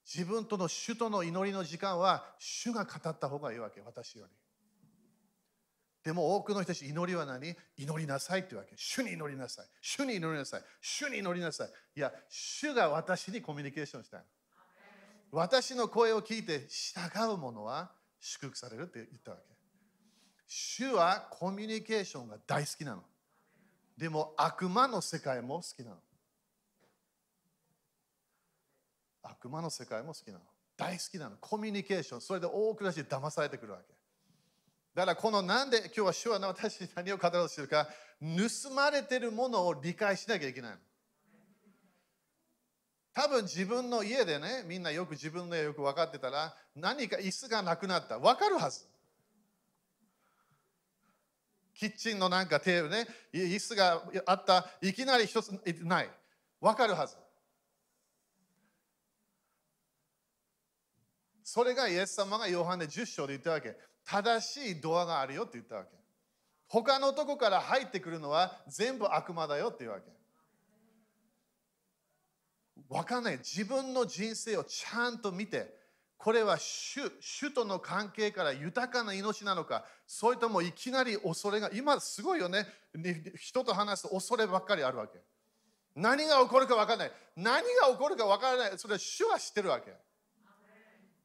[0.04, 4.39] 自分との主との祈りの時間は主が語った方がいいわけ、私より。
[6.02, 7.54] でも多くの人たち祈りは何？
[7.76, 8.74] 祈りなさいってわけ。
[8.76, 9.66] 主に祈りなさい。
[9.82, 10.62] 主に祈りなさい。
[10.80, 11.70] 主に祈りなさい。
[11.96, 14.24] いや、主が私にコミュニケーションしたい。
[15.30, 19.42] 私の声を聞いて従う者は祝福されるって言ったわけ。
[20.46, 23.02] 主はコミュニケーションが大好きなの。
[23.96, 25.96] でも悪魔の世界も好きなの。
[29.22, 30.40] 悪魔の世界も好きなの。
[30.78, 31.36] 大好きなの。
[31.38, 32.20] コミュニケーション。
[32.22, 33.99] それで多くの人騙されてくるわけ。
[34.94, 37.88] だからこのなんで今日は主は私に何を語ろうとしてるか、
[38.20, 40.78] 盗まれてるものを理解しなきゃいけないの。
[43.12, 48.18] 多分自分の家でね、みんなよく自分の家よく分かってたら、何か椅子がなくなった。
[48.18, 48.86] 分かるはず。
[51.74, 55.50] キッチンのなんかテーブルね、椅子があった、いきなり一つ
[55.82, 56.10] ない。
[56.60, 57.16] わかるはず。
[61.42, 63.76] それがイエス様がヨハネ10章で言ったわけ。
[64.04, 65.90] 正しいドアがあるよって言ったわけ。
[66.66, 70.10] 他のとこから入ってくるのは全部悪魔だよっていうわけ。
[72.88, 73.38] わかんない。
[73.38, 75.74] 自分の人生をちゃんと見て、
[76.16, 82.66] これは主主との関係から豊かな命なのか、それともいきなり恐れが、今すごいよね、
[83.36, 85.18] 人と話すと恐ればっかりあるわけ。
[85.94, 87.12] 何が起こるか分からない。
[87.36, 88.78] 何が起こるか分からない。
[88.78, 89.92] それは主は知ってるわけ。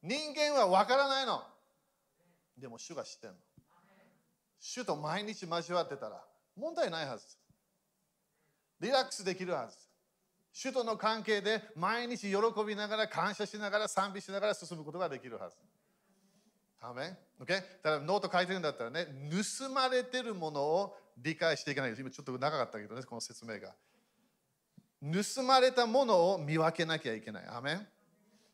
[0.02, 1.44] 人間は分からないの。
[2.58, 3.40] でも主が知ってるの。
[4.60, 6.24] 主と毎日交わってたら
[6.56, 7.26] 問題ないはず。
[8.80, 9.78] リラックスできるはず。
[10.52, 15.56] 主との関係で毎日喜びながら感謝しながら賛美しながら進むことができるはず。
[16.82, 17.48] アメン ?OK?
[17.48, 19.08] だからノート書いてるんだったらね、
[19.60, 23.76] 盗まれてるものを理解していかない今ちょっと長かったけどね、この説明が。
[25.02, 27.48] 盗まれたものを見分けなきゃいけない。
[27.48, 27.88] アメン？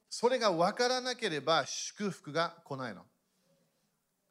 [0.09, 3.05] それが分からなければ祝福が来ないの。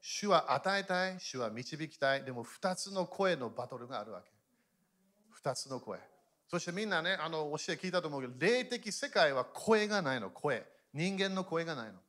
[0.00, 2.24] 主は与えたい、主は導きたい。
[2.24, 4.30] でも2つの声のバトルがあるわけ。
[5.42, 5.98] 2つの声。
[6.48, 10.66] そしてみんなね、あの教え聞いたと思うけど、霊的世界は声がないの、声。
[10.92, 12.00] 人間の声がないの。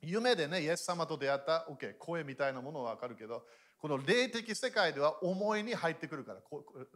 [0.00, 3.46] 夢でね、イエス様と出会った、OK、声みたいなものはわかるけど、
[3.78, 6.40] この霊的世界では思いに入ってくるから、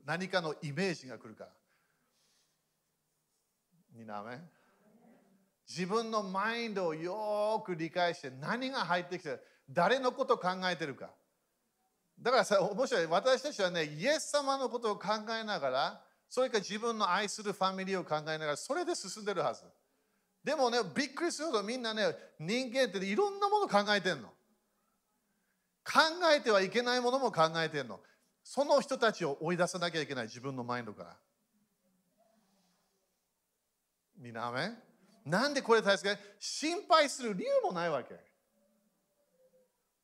[0.04, 1.50] 何かのイメージが来るから。
[3.92, 4.24] みんな。
[5.68, 11.10] 自分のマインドをよく理解して何が入ってきてる誰のことを考えてるか。
[12.20, 13.06] だからさ面白い。
[13.06, 19.64] 私たちはねイエス様のことを考えながらそれか自分の愛するファミリーを考えながらそれで進んでるはず。
[20.42, 24.28] でもねびっくりするとみんなね人間っていろんなもの考えてんの。
[25.84, 26.00] 考
[26.34, 28.00] えてはいけないものも考えてんの。
[28.42, 31.16] その人たちを追い出さなきゃいけない自分のマインドから。
[34.18, 34.70] みんなめ
[35.24, 36.20] なんでこれ大切か。
[36.38, 38.25] 心配する理由もないわけ。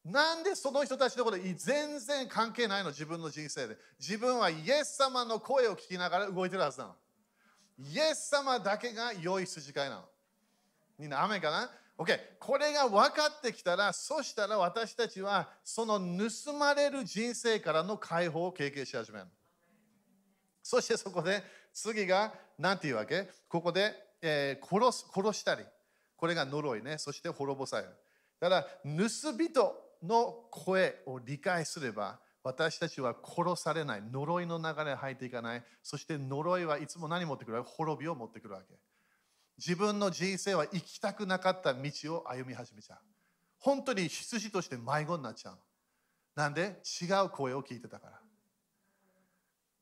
[0.04, 3.76] なんでその人たちのこと全然関係ないの自分の人生で。
[4.00, 6.96] 自分はイエス様の声を聞きながら動いてるはずなの。
[7.78, 10.04] イエス様だけが良い筋交いなの。
[10.98, 19.26] みんな雨かな ?OK これが分かってきたらそしたら私たちはその盗まれる人生からの解放を経験し始める
[20.62, 23.28] そしてそこで次が何て言うわけ？
[23.48, 25.64] ここで、えー、殺す殺したり。
[26.16, 26.98] これが呪いね。
[26.98, 27.88] そして滅ぼされる。
[28.38, 38.74] だから盗人の声を理解すれば私たちは殺されない呪いの流れに入っていかないそして呪いはいつも何持ってくる滅びを持ってくるわけ
[39.58, 41.80] 自分の人生は生きたくなかった道
[42.16, 42.98] を歩み始めちゃう。
[43.58, 45.58] 本当に羊として迷子になっちゃう。
[46.34, 46.80] なんで？
[47.00, 48.18] 違う声を聞いてたから。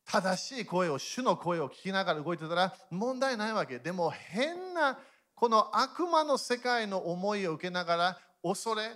[0.05, 3.79] 正しい声を、主の声を聞きながら動いてたら問題ないわけ。
[3.79, 4.99] でも変な
[5.35, 8.91] この悪魔の世界の思いを受けながら恐れ、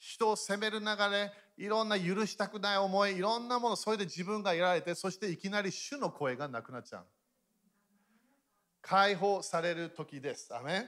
[0.00, 7.04] 人を責める流れ、いろんな許したくない思い、いろんなもの、それで自分がやられて、そしていきなり主の声がなくなっちゃう。
[8.80, 10.54] 解放される時です。
[10.56, 10.86] アメ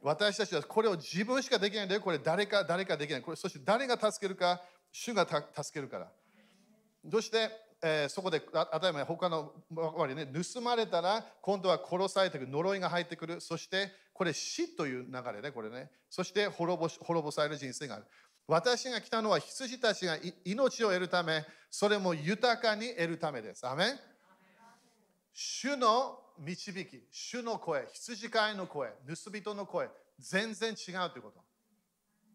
[0.00, 2.00] 私たちはこれを自分しかできないんだよ。
[2.00, 3.22] これ誰か誰かできない。
[3.22, 6.12] これそして誰が助けるか、主が助けるから。
[7.10, 7.50] そして、
[7.82, 13.40] えー、そこで、あたり前、他のわりね、盗まれたら、今度は殺されてくる、呪いが入ってくる。
[13.40, 15.90] そして、これ死という流れね、これね。
[16.08, 18.06] そして滅ぼ滅ぼされる人生がある。
[18.46, 23.66] 私が来たのは羊たちが命を得るため、それも豊かに得るためです。
[23.66, 23.98] アメン
[25.32, 31.42] 主の導き、主の声、羊飼いの声、盗人の声、全然違うということ。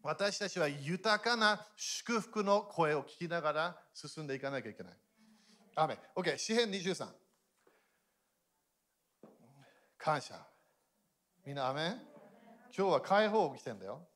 [0.02, 4.92] 私たちは豊かな祝福の声を聞きながら進んでいかなきゃいけない。
[5.80, 7.08] アメ OK、詩編23。
[9.96, 10.34] 感謝。
[11.46, 11.96] みんな、アメ
[12.76, 14.06] 今日は解放起きてんだよ。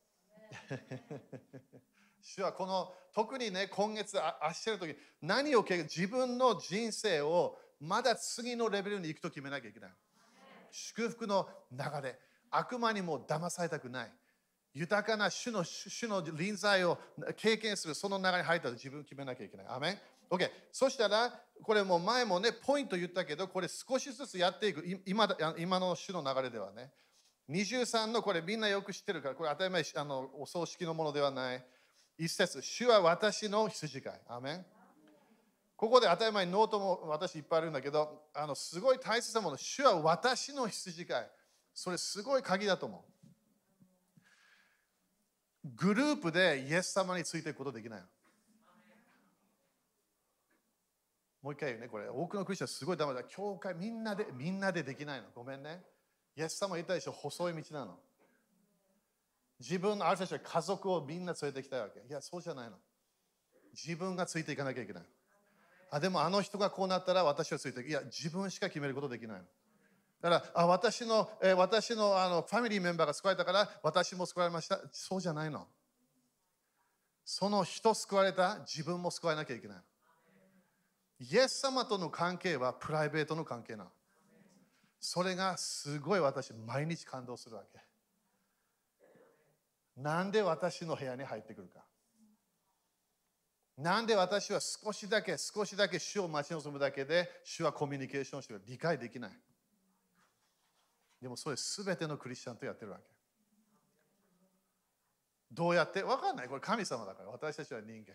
[2.21, 9.91] 主はこの特にね今月あしてる時何を自分の人生をまだ次のレベルに行くと決めなきゃいけない。
[10.71, 12.19] 祝福の流れ、
[12.51, 14.13] 悪魔にも騙されたくない。
[14.75, 16.99] 豊かな主の主の臨在を
[17.37, 19.67] 経験する、その流れに入ったら自分を決めなきゃいけない。
[19.69, 20.14] アメン？
[20.37, 20.51] OK。
[20.73, 24.85] そしたら、これも前もね、ポイント言ったけど、これ少しずつやっていく。
[25.07, 26.93] 今今の主の流れではね。
[27.51, 31.65] 23のこれみんなよく知ってるから、これ当たり前あのお葬式のものではない。
[32.17, 34.21] 一節、主は私の羊飼い。
[34.29, 34.67] アメン
[35.77, 41.31] ここで当たり前にノートも私いっぱいあるんだけど、あのすごい大切なもの、主は私の羊飼い。
[41.75, 43.05] それすごい鍵だと思
[45.65, 45.69] う。
[45.75, 48.07] グループでイエス様についていくことできないの
[51.45, 52.09] もう一回言うね、これ。
[52.09, 53.23] 多くのクリスチャンすごいダメだ。
[53.23, 55.27] 教会みんなで、みんなでできないの。
[55.35, 55.83] ごめんね。
[56.35, 57.99] イエス様言ったでしょ、細い道なの。
[59.61, 62.01] 自分のある人たちは家族をみんな連れてきたいわけ。
[62.01, 62.79] いや、そうじゃないの。
[63.75, 65.03] 自分がついていかなきゃいけない。
[65.91, 67.89] あでもあの人がこうなったら私はついていく。
[67.91, 69.45] いや、自分しか決めることできないの。
[70.23, 74.81] だからあ私の、え、私のあのファミリーメンバーが救われたから私も救われました。
[74.93, 75.69] そうじゃないの。
[77.23, 79.77] その人救われた自分も救われなきゃいけない。
[81.31, 83.91] イエス様との関係はプライベートの関係なの。
[85.01, 87.79] それがすごい私、毎日感動するわけ。
[89.97, 91.85] なんで私の部屋に入ってくるか。
[93.77, 98.63] なんで私は少しだけ、少しだけ主を待ち望むだけで、主はコミュニケーションしてる。
[98.67, 99.33] 理解できない。
[101.21, 103.05] でもそれ全てのクリスチャンとやってるわけ。
[105.51, 106.03] どうやって？
[106.03, 106.49] わかんない。
[106.49, 107.31] これ神様だから。
[107.31, 108.15] 私たちは人間。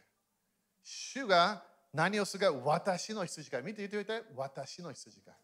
[0.84, 3.64] 主が何をするか私の羊飼い。
[3.64, 4.24] 見て言っておいて。
[4.36, 5.36] 私の羊飼い。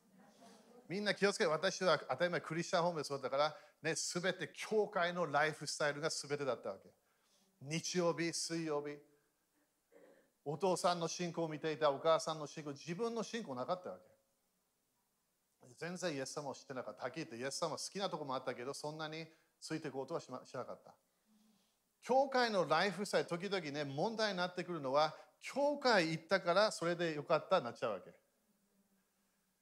[0.87, 6.89] みんな気をつけて、私は当たり前クリスチャンホームでそうだから、ね、すべて教会のライフスタイルがすべてだったわけ。
[7.61, 8.97] 日曜日、水曜日、
[10.43, 14.15] お父さんの信仰を見ていたお母さんの信仰、自分の信仰なかったわけ。
[15.77, 17.03] 全然イエス様を知ってなかった。
[17.03, 19.25] はっきり言ってイエス様好きなところもあったけど、そんなに
[19.59, 20.93] ついていくことはしなかった。
[22.03, 28.11] 教会のライフスタイル、時々ね、問題になってくるのは、教会行ったからそれでよかったなっちゃうわけ。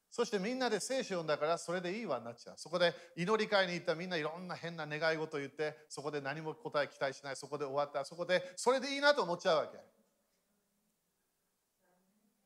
[0.10, 2.56] そしてみんなで聖書読んだからそれでいいわなっちゃう。
[2.58, 9.80] そこで祈り会に行ったみんないろんな変な願い事言って、そこで何も答え期待しない、そこで終わった、そこでそれでいいなと思っちゃうわけ。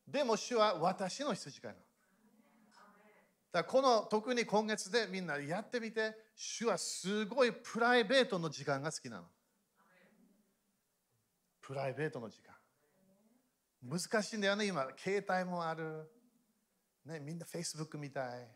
[0.08, 1.84] でも主は私の羊飼いなの。
[3.52, 9.24] だこの特に今月でみんなやってみて、主はすごいプライベートの時間が好きなの。
[11.60, 12.57] プライベートの時間。
[13.82, 14.88] 難しいんだよね、今。
[14.98, 16.10] 携帯もある。
[17.06, 18.48] ね、みんな Facebook 見たい。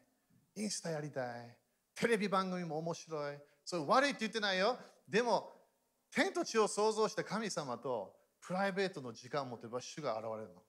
[0.56, 1.58] インスタやりたい。
[1.96, 3.38] テレビ番組も面白い。
[3.64, 4.78] それ悪いって言ってないよ。
[5.08, 5.54] でも、
[6.12, 10.62] 天と地を創造した神様とプライベートの時間を持てば主が現れるの。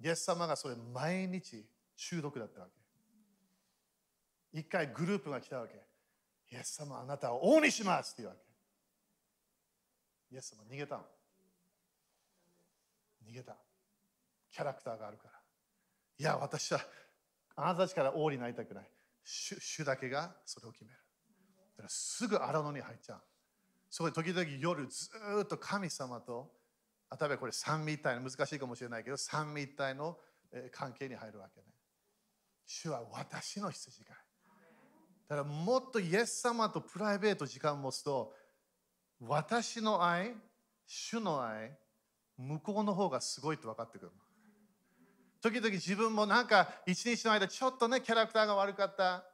[0.00, 2.72] イエス様がそれ毎日中毒だったわけ。
[4.60, 5.74] 一回グループが来たわけ。
[6.50, 10.34] イエス様あなたを王にしますって言うわけ。
[10.34, 11.04] イエス様逃げたの。
[13.28, 13.56] 逃げた。
[14.50, 15.32] キャラクターがあるから。
[16.18, 16.80] いや、私は
[17.56, 18.90] あなたたちから王になりたくない。
[19.24, 20.96] 主主だけがそれを決める。
[21.76, 23.22] だからすぐ荒野に入っちゃう。
[23.90, 25.10] そこで時々夜ず
[25.42, 26.50] っと神様と
[27.10, 30.18] 例えばこれ三位一体の難しいかもしれないけど三位一体の
[30.72, 31.66] 関係に入るわけね。
[32.66, 34.16] 主は私の羊飼い。
[35.28, 38.34] だからもっとイエス様とプライベート時間を持つと
[39.20, 40.34] 私の愛
[40.86, 41.76] 主の愛
[42.38, 44.12] 向こうの方がすごいって分かってくる
[45.40, 49.24] 時々自分もなんか一日の間ちょっとねキャラクターが悪かった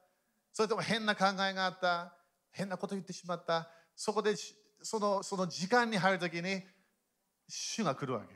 [0.52, 2.14] それとも変な考えがあった
[2.50, 4.34] 変なこと言ってしまったそこで
[4.82, 6.62] そのその時間に入る時に
[7.48, 8.34] 主が来るわけ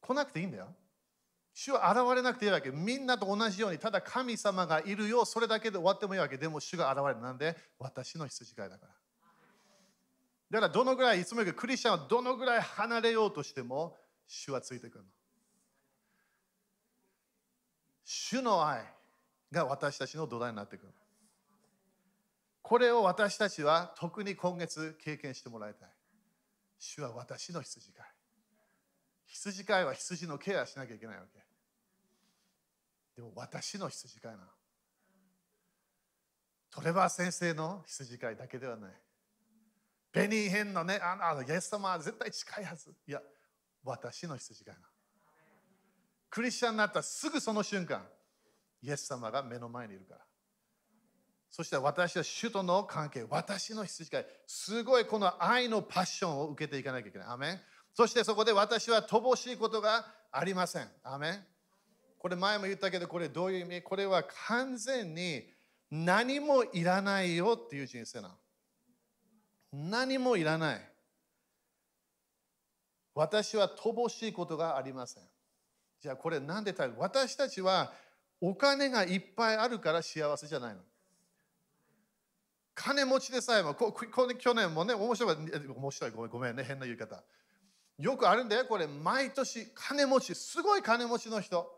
[0.00, 0.68] 来なくていいんだよ
[1.60, 2.70] 主は現れなくていいわけ。
[2.70, 6.38] みんなと同じように、ただ神様がいるよ、それだけで終わってもいいわけ。
[6.38, 7.20] でも主が現れる。
[7.20, 7.56] なんで？
[7.80, 8.92] 私の羊飼いだから。
[10.50, 13.96] だからどのぐらい、いつも言うけど、クリスチャンはどのぐらい離れようとしても、
[14.26, 15.10] 主はついてくるの。
[18.04, 18.82] 主の愛
[19.52, 20.92] が私たちの土台になってくる。
[22.62, 25.88] これを私たちは特に今月経験してもらいたい。
[26.78, 28.06] 主は私の羊飼い。
[29.26, 31.38] 羊飼いは羊のケアしなきゃいけないわけ。
[33.16, 34.44] でも私の羊飼いなの。
[36.70, 38.92] トレバー先生の羊飼いだけではない。
[40.12, 42.94] ベニーヘンのね、あのイエス様は絶対近いはず。
[43.06, 43.20] いや、
[43.84, 44.80] 私の羊飼いな。
[46.30, 48.06] クリスチャンになったらすぐその瞬間、
[48.82, 50.20] イエス様が目の前にいるから。
[51.50, 57.28] そして私は主との関係、私の羊飼い、すごいこの愛のパッションを受けていかなきゃいけない。
[57.28, 57.60] アメン
[57.94, 60.88] そしてそこで私は乏しいことがありません。
[61.02, 61.44] アメン
[62.18, 63.82] これ前も言ったけど、これどういう意味？
[63.82, 65.44] これは完全に
[65.90, 68.34] 何もいらないよっていう人生なの。
[69.72, 70.80] 何もいらない。
[73.14, 75.24] 私は乏しいことがありません。
[76.00, 77.92] じゃあこれなんで私たちは
[78.40, 80.80] お金がいっぱいあるから幸せじゃないの。
[82.74, 87.20] 金持ちでさえも、ここ去年もね、面白い、面白いごめん、ごめんね、変な言い方。
[87.98, 91.68] よくあるんだよ、これ、毎年、金持ち、すごい金持ちの人。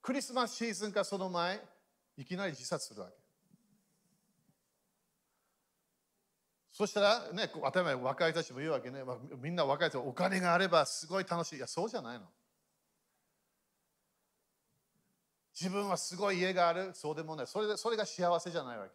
[0.00, 1.60] クリスマスシーズンかその前、
[2.16, 3.17] いきなり自殺するわけ。
[6.78, 11.56] そしたら、ね、当たり前、若い人たちも言うわけね、まあ、みんな若い人、お金があればすごい楽しい。
[11.56, 12.26] いや、そうじゃないの。
[15.60, 17.46] 自分はすごい家がある、そうでもない。
[17.48, 18.92] それでそれが幸せじゃないわけ。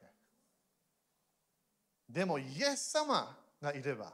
[2.07, 4.13] でも、イエス様がいれば、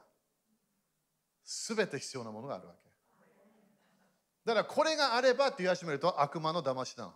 [1.43, 2.89] すべて必要なものがあるわけ。
[4.45, 7.11] だからこれがあればって言い始めると悪魔の騙しだ。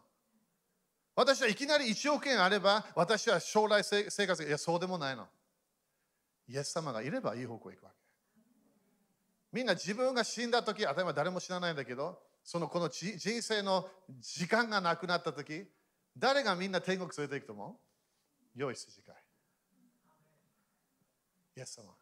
[1.15, 5.27] 私はいきなり1億円あれば私は将来生活がいやそうでもないの。
[6.47, 7.97] イエス様がいればいい方向へ行くわけ。
[9.51, 13.87] みんな自分が死んだ時、当たり前誰も知らないんだけど、そのこの人生の
[14.19, 15.65] 時間がなくなった時、
[16.17, 17.79] 誰がみんな天国連れて行くと思
[18.55, 18.59] う？
[18.59, 19.15] 良い筋会。
[21.55, 21.93] イエス様。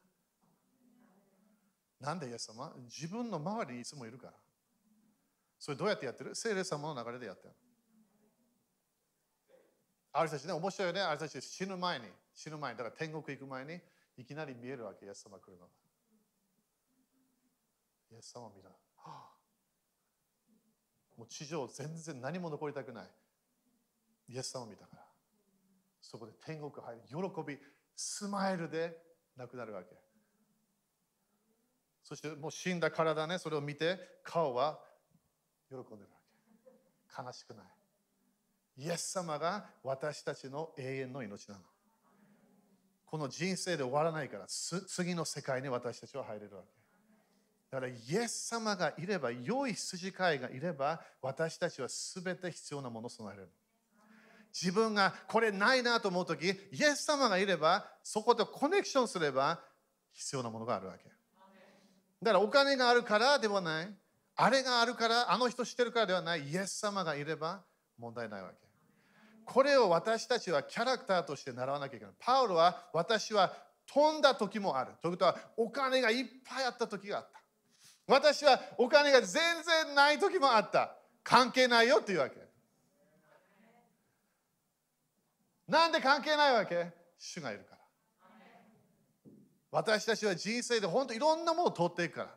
[1.99, 2.73] なんでイエス様？
[2.83, 4.33] 自分の周りにいつもいるから。
[5.59, 6.33] それどうやってやってる？
[6.33, 7.53] 聖霊様の流れでやってる。
[10.13, 11.01] ある人たちね、面白いよね。
[11.01, 13.79] ある人たち死ぬ前に、死ぬ前に、だから天国行く前に、
[14.17, 15.71] いきなり見えるわけ、イエス様来るのが。
[18.11, 18.69] イエス様見た。
[18.69, 19.29] はあ、
[21.17, 23.09] もう地上全然何も残りたくない。
[24.29, 25.05] イエス様見たから。
[26.01, 27.01] そこで天国入る。
[27.31, 27.57] 喜び、
[27.95, 28.97] スマイルで
[29.37, 29.95] なくなるわけ。
[32.03, 34.79] そしてもう死んだ体ね、それを見て、顔は
[35.69, 35.97] 喜んでるわ
[37.15, 37.23] け。
[37.23, 37.65] 悲しくない。
[38.77, 41.61] イエス様が私たちの永遠の命なの。
[43.11, 46.81] この人生で終わらないから次の世界に私たちは入れるわけ。
[47.69, 47.93] だからイ
[48.23, 53.49] エス様がいれば、良い筋飼いがいれば、私たちは全て必要なものを備える。
[54.53, 56.55] 自分がこれないなと思うとき、イエ
[56.95, 59.61] ス様がいれば、そことコネクションすれば
[60.13, 61.03] 必要なものがあるわけ。
[62.21, 63.93] だからお金があるからではない。
[64.35, 66.49] あれがあるから、あの人知ってるからではない。
[66.49, 67.61] イエス様がいれば
[67.97, 68.70] 問題ないわけ。
[69.45, 72.13] これを私たちはキャラクターとして習わなきゃいけない。
[72.19, 73.53] パウロは私は
[73.85, 74.93] 飛んだ時もある。
[75.01, 77.41] ということはお金がいっぱいあった時があった。
[78.07, 79.41] 私はお金が全
[79.85, 80.95] 然ない時もあった。
[81.23, 82.35] 関係ないよっていうわけ。
[85.67, 86.91] なんで関係ないわけ？
[87.17, 87.81] 主がいるから。
[89.71, 92.35] 私たちは人生で本当いろんなものを通っていくから。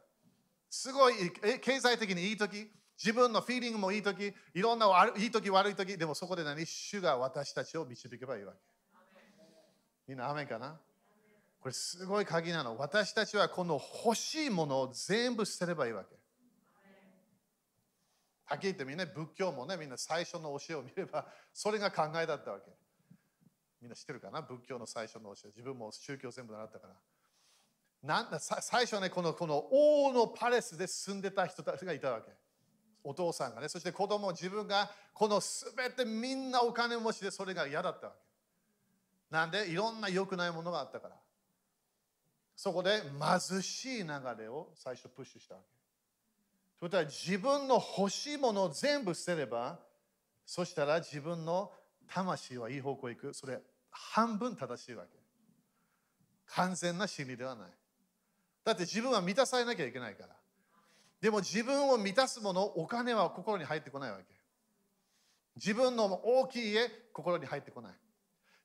[0.70, 1.14] すごい
[1.60, 2.70] 経済的にいい時、
[3.04, 6.64] 自分のフィーリングもいい時、いろんないい時悪い時、でもそこで何？
[6.64, 8.58] 主が私たちを導けばいいわけ。
[10.08, 10.80] みんな、アメかな？
[11.60, 12.78] これすごい鍵なの。
[12.78, 16.14] 私たちはこの欲しいものを全部捨てればいいわけ。
[18.46, 22.70] はっきり言ってみんな仏教もね、みんな最初の教えを見れば、それが考えだったわけ。
[23.82, 24.40] みんな知ってるかな？
[24.40, 25.48] 仏教の最初の教え。
[25.48, 26.94] 自分も宗教全部習ったから。
[28.02, 32.30] なんだ最初はねこの、この王のパレスで住んでた人たちがいたわけ。
[33.04, 38.18] お父さんがねそして子供自分がこの全てみんなお金持ちでそれが嫌だったわけ。
[39.30, 39.68] なんで？
[39.68, 41.16] いろんな良くないものがあったから。
[42.56, 45.66] そこで貧しい流れを最初プッシュしたわけ。
[46.80, 49.78] そしたら自分の欲しいものを全部捨てれば
[50.46, 51.70] そしたら自分の
[52.08, 53.34] 魂はいい方向へ行く。
[53.34, 55.18] それ半分正しいわけ。
[56.46, 57.68] 完全な真理ではない。
[58.64, 60.34] だって自分は満たされなきゃいけないから。
[61.24, 64.24] でも自分を満たすものお金は心に入ってこないわけ。
[65.56, 67.92] 自分の大きい家心に入ってこない。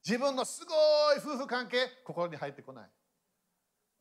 [0.06, 0.74] 自分のすご
[1.14, 2.90] い夫婦関係心に入ってこない。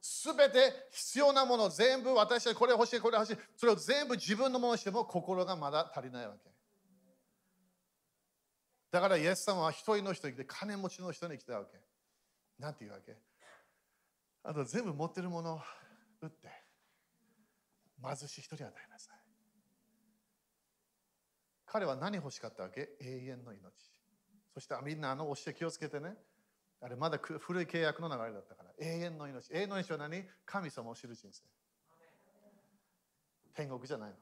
[0.00, 0.58] すべて
[0.90, 3.36] 必要なもの全部私はこれ欲しいこれ欲しい。
[3.56, 6.50] それを全部自分のものにしても心がまだ足りないわけ。
[8.90, 11.78] だからイエス様は一人の人に来て金持ちの人に来たわけ。
[12.58, 13.16] なんていうわけ。
[14.42, 15.62] あと全部持ってるもの
[16.20, 16.57] 売って。
[18.02, 19.16] 貧しい人に与えなさい。
[21.66, 22.88] 彼は何欲しかったわけ？
[23.00, 23.62] 永遠の命。
[24.54, 26.14] そしてみんなあの教え気をつけてね。
[26.80, 28.70] あれまだ古い契約の流れだったから。
[28.78, 29.52] 永遠の命。
[29.52, 30.24] 永遠の命は何？
[30.46, 31.42] 神様を知る人生。
[33.54, 34.16] 天国じゃないの。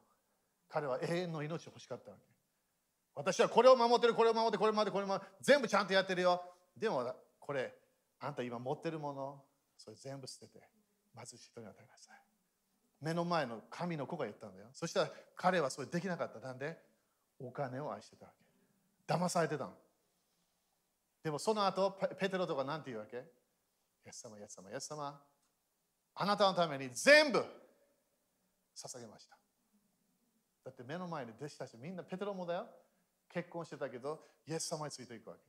[0.68, 2.22] 彼は永遠の命欲しかったわけ。
[3.14, 6.42] 私はこれを守ってるこれを守ってこれまでこれまで全部ちゃんとやってるよ。
[6.76, 7.72] でもこれ
[8.20, 9.42] あんた今持ってるもの。
[9.78, 10.60] それ全部捨てて
[11.14, 12.25] 貧しい人に与えなさい。
[13.06, 14.66] 目の前の神の子が言ったんだよ。
[14.72, 16.40] そしたら彼はそれできなかった。
[16.40, 16.76] なんで？
[17.38, 19.14] お金を愛してたわけ。
[19.14, 19.70] 騙されてたの。
[21.22, 23.18] でもその後ペテロとか何て言うわけ？
[23.18, 25.20] イエス様イエス様イエス様。
[26.16, 27.38] あなたのために全部
[28.74, 29.36] 捧げました。
[30.64, 32.66] だって目の前に弟子たちみんなペテロもだよ。
[33.32, 35.40] 結婚してたけどイエス様についていくわけ。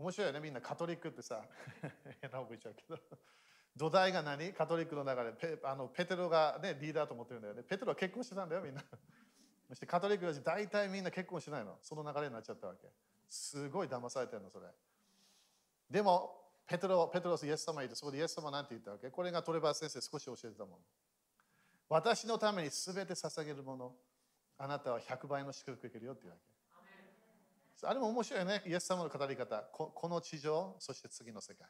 [0.00, 0.40] 面白いよね。
[0.40, 1.42] みんなカトリックってさ
[2.22, 2.96] 変な方言っちゃうけど。
[3.76, 4.52] 土台が何？
[4.52, 8.82] カトリックの中でペあのペテロが、ね、リーダーと思ってるんだよねペテロは結婚してたんだよみんな
[9.68, 12.88] そしてカトリックたち大体みんな結婚しないのその流れになっちゃったわけ
[13.30, 14.66] すごい騙されてるの、それ。
[15.88, 20.78] でも、ペトロ、ペトロス、イエス様いて、そこでイエス様なんて言ったわけこれがトレバー先生少し教えてたもの。
[21.88, 23.92] 私のために全て捧げるもの、
[24.58, 27.86] あなたは100倍の祝福受けるよって言うわけ。
[27.86, 29.92] あれも面白いよね、イエス様の語り方こ。
[29.94, 31.66] この地上、そして次の世界。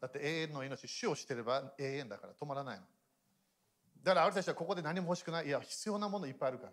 [0.00, 2.84] だって永遠の命、死をしてれば永遠だから止まらないの。
[4.02, 5.46] だから、あるたちはここで何も欲しくない。
[5.46, 6.72] いや、必要なものいっぱいあるから。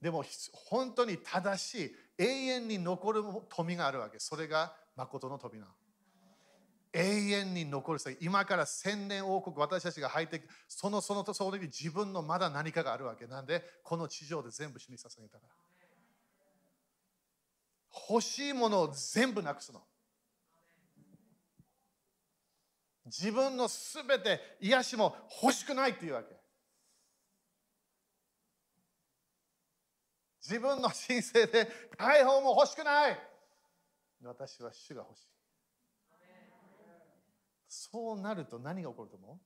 [0.00, 4.20] でも、本当に正しい永遠に残る富があるわけ。
[4.20, 5.66] それが誠の富な
[6.96, 15.52] 永遠に残る今から千年王国私たちが入ってそのそのそのに自分のまだ何かがあるわけなんでこの地上で全部死に捧げたから
[18.08, 19.82] 欲しいものを全部なくすの
[23.06, 26.34] 自分のすべて癒しも欲しくないっていうわけ。
[30.42, 33.18] 自分の人生で解放も欲しくない。
[34.22, 35.26] 私は主が欲しい。
[37.68, 39.38] そうなると何が起こると思う？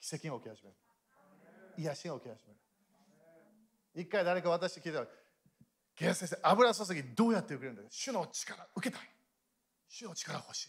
[0.00, 0.76] 奇跡が起き始める。
[1.78, 2.58] 癒しが起き始める。
[3.94, 5.06] 一回誰か私聞いたら
[5.96, 9.08] ゲア先生油注ぎどうやって受けるんだ主の力受けたい。
[9.88, 10.68] 主の力欲しい。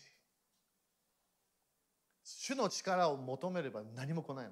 [2.29, 4.51] 主の力を求めれば何も来ないの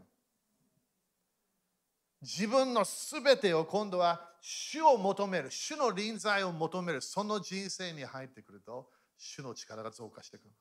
[2.22, 10.52] 自分のすべてを今度は主を求める、主の臨在を求める、その人生に入ってくると、主の力が増加してくる。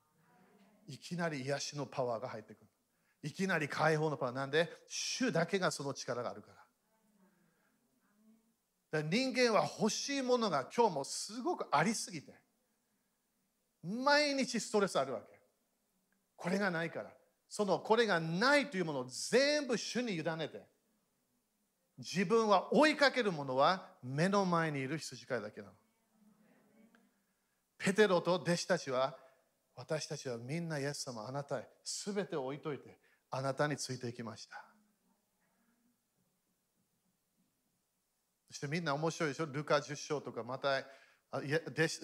[0.89, 2.67] いきなり癒しのパワーが入ってくる。
[3.23, 4.35] いきなり解放のパワー。
[4.35, 6.55] なんで、主だけがその力があるから。
[6.55, 6.65] か
[8.93, 12.35] ら人間は欲しいものが今日もすごくありすぎて、
[13.83, 15.34] 毎日ストレスあるわけ。
[16.45, 17.11] これがないから。
[17.49, 20.61] そのこれがないというものを全部主に委ねて、
[21.97, 25.73] 自分は追いかけるものは目の前にいる羊飼いだけなの。
[27.79, 29.17] ペテロと弟子たちは
[29.75, 32.99] 私たちはみんなイエス様あなたへ全て置いといて
[33.31, 34.63] あなたについていきました。
[38.49, 39.47] そしてみんな面白いでしょ？
[39.47, 40.83] ルカ10章とかまた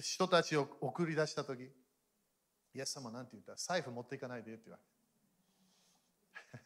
[0.01, 1.71] 人たちを送り出した時
[2.75, 4.79] イエス様なんて言ったら財布持っていかないでって言わ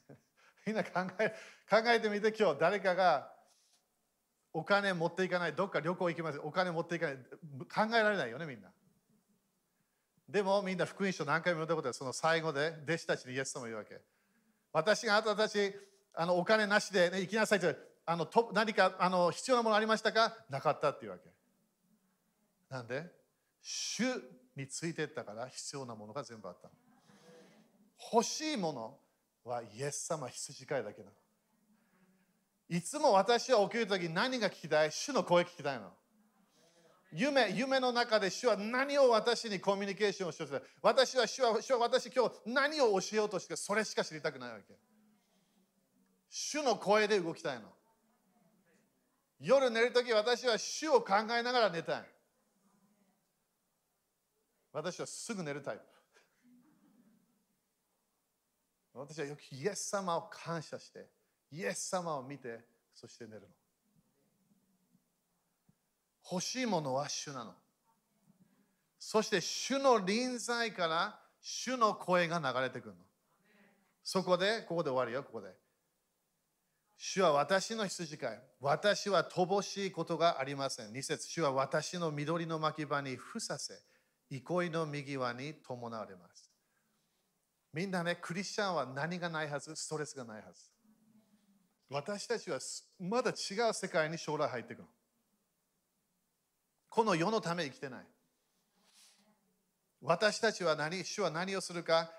[0.08, 0.16] れ
[0.66, 1.30] みんな考え
[1.68, 3.32] 考えてみて今日誰かが
[4.52, 6.38] お金持っていかないどっか旅行行きます。
[6.42, 7.16] お金持っていかない。
[7.16, 8.72] 考えられないよねみんな。
[10.28, 14.00] でもみんな福音書何回も読んだことはその最後で弟子たちにイエス様言うわけ。
[14.72, 15.74] 私があなたたち
[16.14, 17.76] あのお金なしで、ね、行きなさいって
[18.06, 20.36] あのと何かあの必要なものありましたか？
[20.48, 21.28] なかったっていうわけ。
[22.70, 23.10] なんで？
[23.60, 24.04] 主
[24.56, 26.70] についていったから必要なものが全部あった
[28.12, 28.98] 欲しいもの
[29.44, 31.12] はイエス様羊飼いだけなの。
[32.68, 34.90] いつも私は起きるとき何が聞きたい？
[34.90, 35.92] 主の声聞きたいの。
[37.12, 40.62] 夢、夢の中で主は何を私にコミュニケーションをしてる？
[40.82, 44.74] 私は主は主は私今日何を教えようとしてそれしか知りたくないわけ。
[46.30, 47.62] 主の声で動きたいの。
[49.40, 52.04] 夜寝るとき私は主を考えながら寝たい。
[54.74, 55.82] 私はすぐ寝るタイプ。
[58.92, 61.06] 私はよくイエス様を感謝して、
[61.52, 62.60] イエス様を見て、
[62.92, 63.46] そして寝るの。
[66.30, 67.54] 欲しいものは主なの。
[68.98, 73.00] そして主の臨在から主の声が流れてくるの。
[74.02, 75.54] そこで、ここで終わるよ、ここで。
[76.96, 78.42] 主は私の羊飼い。
[78.60, 80.92] 私は乏しいことがありません。
[80.92, 83.74] 二節主は私の緑の牧場にふさせ、
[84.42, 86.50] 憩いの右輪に伴われます。
[87.72, 90.62] みんなね、クリスチャンは何がないはずストレスがないはず。
[91.90, 92.58] 私たちは
[92.98, 94.86] まだ違う世界に将来入っていくの。
[96.88, 98.06] この世のため生きてない。
[100.00, 102.10] 私たちは何主は何をするか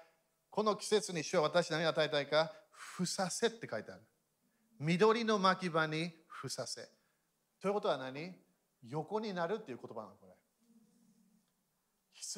[0.49, 4.01] この季節に主は私何を与えたいかふさせって書いてある。
[4.79, 6.89] 緑の牧場にふさせ。
[7.61, 8.33] ということは何？
[8.87, 10.34] 横になるっていう言葉なのこれ。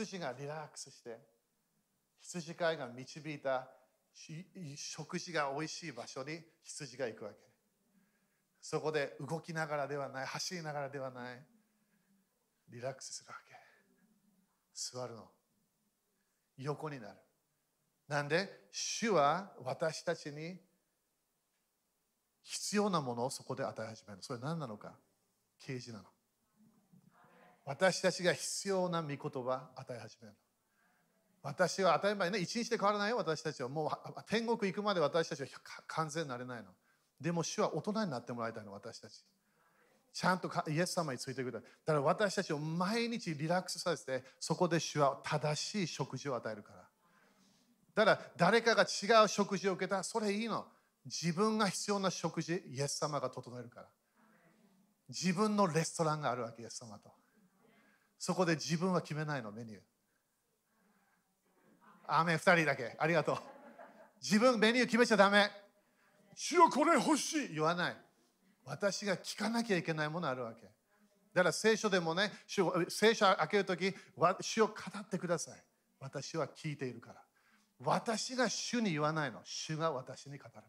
[0.05, 1.17] 羊がリラックスして
[2.21, 3.67] 羊飼いが導いた
[4.75, 7.37] 食事がおいしい場所に羊が行くわけ。
[8.61, 11.45] そこで動きながらではない、走りながらではない、
[12.69, 13.55] リラックスするわけ。
[14.73, 15.29] 座るの。
[16.57, 17.15] 横になる。
[18.07, 20.59] なんで、主は私たちに
[22.41, 24.19] 必要なものをそこで与え始める。
[24.21, 24.95] それ何なのか
[25.59, 26.16] 啓示なの。
[27.67, 30.33] 私たちが必要な御言葉与え始める。
[31.43, 33.67] 私は当たり前ね、一日で変わらないよ、私たちは。
[33.67, 35.47] もう天国行くまで私たちは
[35.85, 36.69] 完全になれないの。
[37.19, 39.21] でも主は大人になってもらいたいの、私たち。
[40.13, 41.59] ちゃんとイエス様についてくれた。
[41.59, 46.87] だから私たちを毎日リラックスさせて、そこで主は正しい食事を与えるから。
[47.95, 50.65] だから誰かが違う食事を受けたら、それいいの。
[51.03, 53.87] 自分が必要な食事、イエス様が整えるから。
[55.09, 57.16] 自分のレストランがあるわけ、イエス様と。
[58.17, 59.79] そこで自分は決めないの、メニュー。
[62.07, 62.95] アーメン2人だけ。
[62.97, 63.37] ありがとう。
[64.21, 65.49] 自分メニュー決めちゃダメ。
[66.35, 67.97] 主よこれ欲しい言わない。
[68.63, 70.63] 私が聞かなきゃいけないものあるわけ。
[71.33, 72.31] だから聖書でもね、
[72.89, 73.93] 聖書開けるとき、
[74.41, 75.63] 主を語ってください。
[75.99, 77.21] 私は聞いているから。
[77.79, 79.39] 私が主に言わないの。
[79.43, 80.61] 主が私に語るの。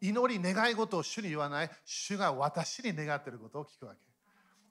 [0.00, 1.70] 祈り、願い事を主に言わない。
[1.84, 4.00] 主が私に願っていることを聞くわけ。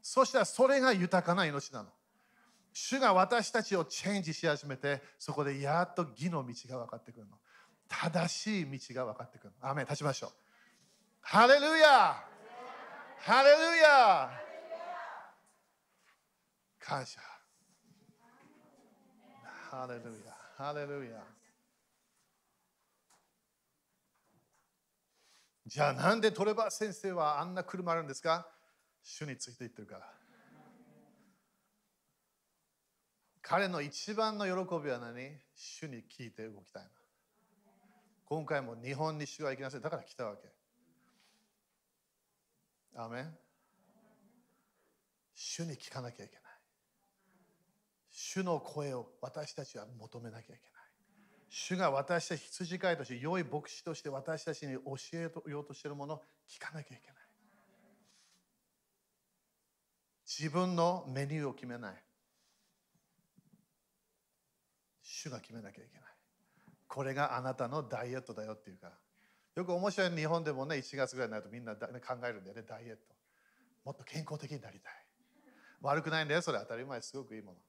[0.01, 1.89] そしたらそれが豊かな命なの。
[2.73, 7.37] 主が私たちをチェンジし始めて、そこでやっと義の道が分かってくるの。
[7.87, 9.69] 正しい道が分かってくるの。
[9.69, 10.31] アメン立ちましょう。
[11.21, 12.23] ハレルヤ
[13.19, 14.31] ハレルヤ
[16.79, 17.19] 感謝。
[19.69, 21.23] ハレルヤハレルヤ
[25.67, 28.47] じゃあなんでトレバー先生はあんな車あるんですか？
[29.03, 30.20] 主についていってるから。
[33.51, 35.29] 彼の一番の喜びは何？
[35.53, 36.89] 主に聞いて動きたいな。
[38.23, 39.81] 今回も日本に主は行きなさい。
[39.81, 40.47] だから来たわけ。
[42.95, 43.37] アメン
[45.35, 46.43] 主に聞かなきゃいけない。
[48.09, 50.61] 主の声を私たちは求めなきゃいけない。
[51.49, 57.17] 主が私たち羊飼いとして良い牧師として私たちに教えようとしているものを聞かなきゃいけない。
[60.25, 62.01] 自分のメニューを決めない。
[65.21, 66.11] 主が決めなきゃいけない。
[66.87, 68.91] これがあなたのダイエットだよっていうか。
[69.55, 71.85] よく面白い日本でもね、1月ぐらいになるとみんな考
[72.23, 73.15] えるんだよね、ダイエット。
[73.83, 74.93] もっと健康的になりたい。
[75.81, 77.59] 悪くないんだよ、それ当たり前、すごくいいもの。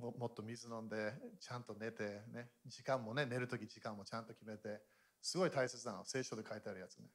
[0.00, 4.82] ももっと水飲んで、ちゃんと寝て、ね、時間もね、寝るとき時間もちゃんと決めて、
[5.22, 7.08] すごい大切なの、聖書で書いてあるやつね。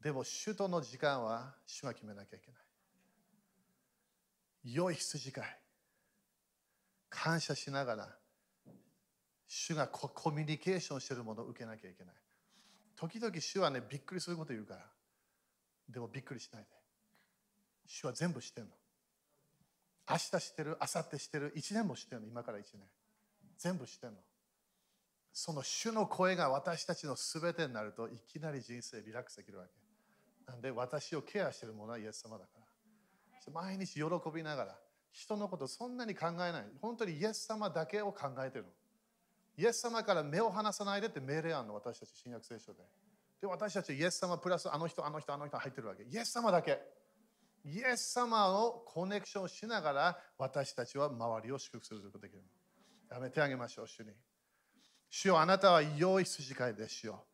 [0.00, 2.60] でも、首都の時間は主が決めなきゃいけない。
[4.74, 5.63] 良い羊飼い。
[7.14, 8.18] 感謝しながら、
[9.46, 12.14] 主がコミュニケーションしてるものを受けなきゃいけない。
[12.96, 14.86] 時々主はね、びっくりすること言うから。
[15.88, 16.68] でもびっくりしないで。
[17.86, 18.72] 主は全部知ってるの。
[20.10, 22.88] 明日知ってる、明後日知ってる、1年も知ってるの、今から1年。
[23.58, 24.18] 全部知ってるの。
[25.32, 29.72] その主の声が私たちの全てになるといきなり人生リラックスできるわけ。
[30.46, 33.52] なんで私をケアしてるものはイエス様だから。
[33.52, 34.02] 毎日喜
[34.32, 34.83] びながら
[35.14, 36.66] 人のことそんなに考えない。
[36.82, 38.70] 本当にイエス様だけを考えてるの。
[39.56, 42.80] イエス様から目を離さないでって命令あるの、私たち新約聖書で。
[43.40, 46.02] で、私たちイエス様プラスあの人、あの人、あの人入ってるわけ。
[46.02, 46.80] イエス様だけ。
[47.64, 52.42] イエス様のコネクションしながら私たちは周りを祝福することができる。
[53.08, 54.10] やめてあげましょう、主に。
[55.08, 57.24] 主よあなたは良い筋交いですよ。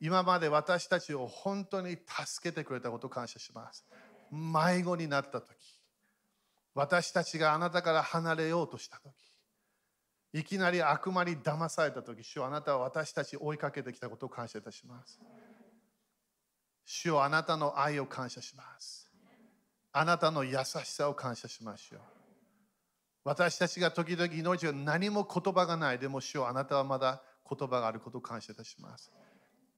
[0.00, 3.86] 今まで私たちを本当に助けてくれたことを感謝します。
[4.30, 5.75] 迷子になった時、
[6.76, 9.14] 私たちがあなたから離れようとした時、
[10.34, 15.18] いきなり悪魔に騙された時、主よあなたは私たちを追いかけてきたことを感謝いたします。
[16.84, 19.10] 主よあなたの愛を感謝します。
[19.90, 22.00] あなたの優しさを感謝しましょう。
[23.24, 29.10] 私たちが時々命が何も言葉がないでも主よあなたはまだ言葉があることを感謝いたします。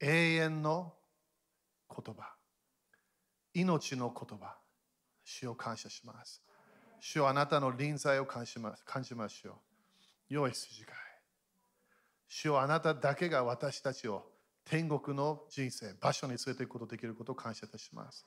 [0.01, 0.93] 永遠の
[1.89, 2.35] 言葉。
[3.53, 4.57] 命の言葉。
[5.23, 6.43] 主を感謝します。
[6.99, 9.53] 主よあなたの臨在を感じます感じましょう。
[10.29, 10.95] 良い筋がい。
[12.27, 14.31] 主よあなただけが私たちを
[14.65, 18.25] 天国の人生、場所に連れていくことできることを感謝いたします。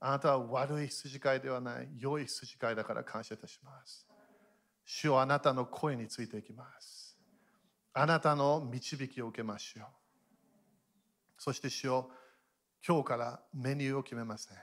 [0.00, 4.06] あなたは悪い筋交いではない、良い筋交いだから感謝いたします。
[4.86, 7.18] 主よあなたの声についていきます。
[7.92, 9.86] あなたの導きを受けましょう。
[11.38, 12.10] そして主よ
[12.86, 14.56] 今日からメニューを決めません。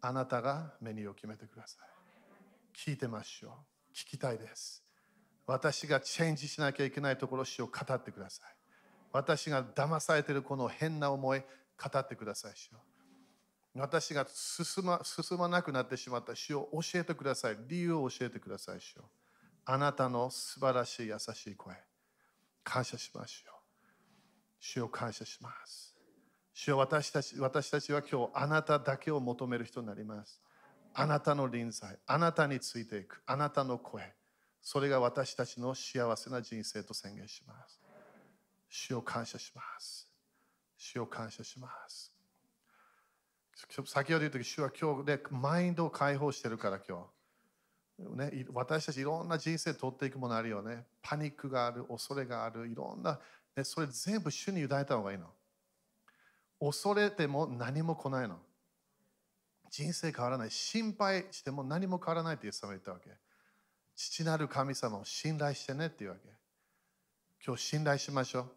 [0.00, 1.97] あなたがメニューを決めてください。
[2.78, 3.50] 聞いてましょう。
[3.92, 4.84] 聞きたいです。
[5.48, 8.46] 私がチェンジしなきゃいけないところ主を語ってください。
[9.12, 12.78] 私が騙されているこの変な思い、語ってください、主よ。
[13.74, 17.56] 私が進ま進まなくなってしまった主を教えてください。
[17.66, 19.10] 理由を教えてください、主よ。
[19.64, 21.74] あなたの素晴らしい優しい声。
[22.62, 23.58] 感謝しましょう。
[24.60, 25.96] 主を感謝します。
[26.54, 30.40] 主よ私たち私たちは今日あなただけを求める人になります。
[31.00, 34.12] あなたの臨在、あなたについていく、あなたの声。
[34.60, 37.80] それが私たちの幸せな人生と宣言します。
[38.68, 40.08] 主を感謝します。
[40.76, 42.12] 主を感謝します。
[43.86, 47.06] 先ほど言った時、主は今日でマインドを解放してるから今
[48.00, 48.16] 日。
[48.16, 50.84] ね、私たちいろんな人生取っていくものあるよね。
[51.00, 53.20] パニックがある、恐れがある、いろんな、
[53.54, 55.28] ね、それ全部主に委ねた方がいいの。
[56.60, 58.40] 恐れても何も来ないの。
[59.70, 60.50] 人生変わらない。
[60.50, 63.10] 心配しても何も変わらないってイエス様言ったわけ。
[63.96, 66.28] 父なる神様を信頼してねっていうわけ。
[67.44, 68.52] 今日信頼しましょう。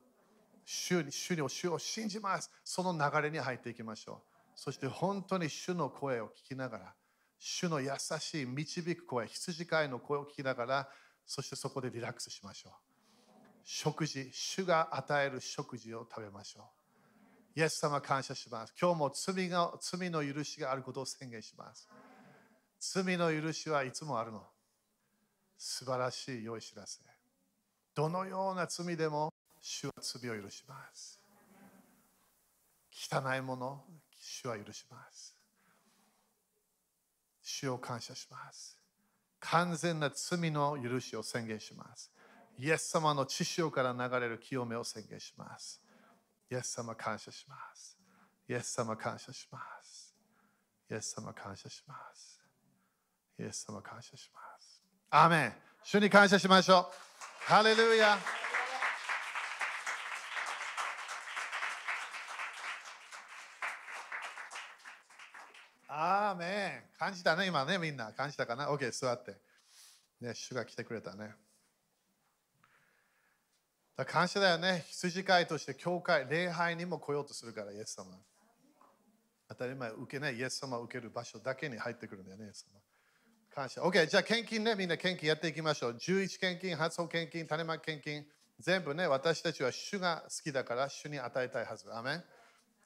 [0.66, 2.49] 主に主に主を信じます。
[2.64, 4.32] その流れに入っていきましょう。
[4.55, 6.93] そして本当に主の声を聞きながら、
[7.39, 10.89] 主の優しい導く声、羊飼いの声を聞きながら、
[11.26, 12.74] そしてそこでリラックスしましょう。
[13.64, 16.81] 食事、主が与える食事を食べましょう。
[17.56, 18.74] イエス様感謝します。
[18.80, 21.89] 今日も罪が罪の許しがあることを宣言します。
[22.80, 24.41] 罪の許しはいつもあるの。
[25.58, 26.99] 素晴らしい良い知らせ。
[27.93, 31.22] どのような罪でも主は罪を許します。
[32.91, 33.84] 汚いもの、
[34.18, 35.36] 主は許します。
[37.41, 38.78] 主を感謝します。
[39.39, 42.12] 完全な罪の許しを宣言します。
[42.58, 45.81] イエス様の血潮から流れる清めを宣言します。
[46.52, 47.97] イエス様感謝します。
[48.49, 50.14] イエス様感謝します。
[50.91, 52.41] イエス様感謝します。
[53.39, 54.84] イエス様感謝します。
[55.10, 57.49] アーメン主に感謝しましょう。
[57.49, 58.18] ハレルヤ
[65.88, 68.12] アーメン感じたね、今ね、みんな。
[68.12, 69.38] 感じたかな ?OK、座って。
[70.20, 71.34] ね、主が来てくれたね。
[73.96, 74.86] だ感謝だよね。
[74.88, 78.18] 羊飼いとして教会、礼拝にも来ようとするから、イエス様。
[79.50, 82.80] 当たり前、受けない、イエス様を受ける場所だけに入ってくるんだよね、イエス様。
[83.54, 83.82] 感謝。
[83.82, 85.92] OK、じゃあ献金ね、みんな献金やっていきましょう。
[85.94, 88.26] 11献金、発送献金、種まき献金、
[88.60, 91.94] 全部ね、私たちは主が好きだから主に与えたいはず。
[91.94, 92.24] アメン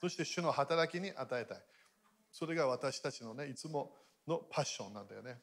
[0.00, 1.58] そして主の働きに与えたい。
[2.32, 3.94] それが私たちのね、いつも
[4.26, 5.38] のパッションなんだよね。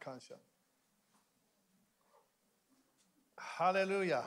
[0.00, 0.34] 感謝。
[3.36, 4.24] ハレルヤ。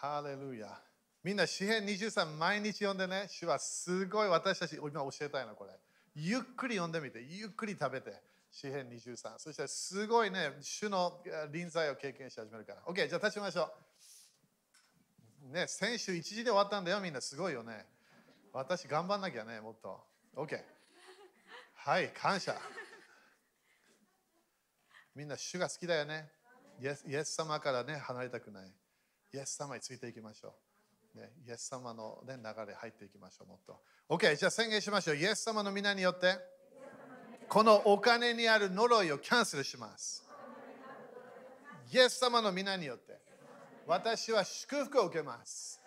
[0.00, 0.80] ハレルヤ。
[1.24, 5.72] みんな、詩篇23毎日読んでね、主はすごい私たち、今教えたいな、これ。
[6.14, 8.22] ゆっくり読んでみて、ゆっくり食べて。
[8.50, 9.38] 詩編23。
[9.38, 11.20] そしてすごいね、主の
[11.50, 12.82] 臨在を経験し始めるから。
[12.82, 13.72] OK、じゃあ立ちましょ
[15.50, 15.52] う。
[15.52, 17.20] ね、先週1時で終わったんだよ、みんな。
[17.20, 17.84] すごいよね。
[18.52, 20.00] 私頑張んなきゃね、もっと。
[20.36, 20.62] OK。
[21.74, 22.56] はい、感謝。
[25.16, 26.30] みんな主が好きだよね。
[26.80, 28.72] イエスイエス様からね、離れたくない。
[29.32, 30.54] イエス様についていきましょ
[31.14, 31.18] う。
[31.18, 33.80] ね、イエス様の、ね、流れ入っていきましょう、もっと。
[34.08, 35.16] OK、じゃあ宣言しましょう。
[35.16, 36.38] イエス様の皆によって、
[37.48, 40.24] このお金にある呪いをキャンセルします。
[41.90, 43.18] イエス様の皆によって、
[43.86, 45.80] 私は祝福を受けます。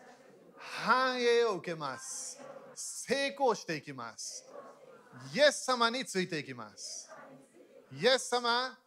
[0.58, 2.40] 繁栄を受けます。
[2.74, 4.46] 成功していきます。
[5.36, 7.10] イエス様についていきます。
[7.94, 8.78] イエス様、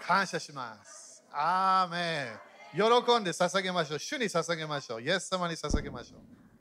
[0.00, 1.24] 感謝します。
[1.32, 2.51] アーメン。
[2.72, 2.80] 喜
[3.20, 3.98] んで捧げましょう。
[3.98, 5.02] 主に捧げましょう。
[5.02, 6.20] イエス様に捧げましょう。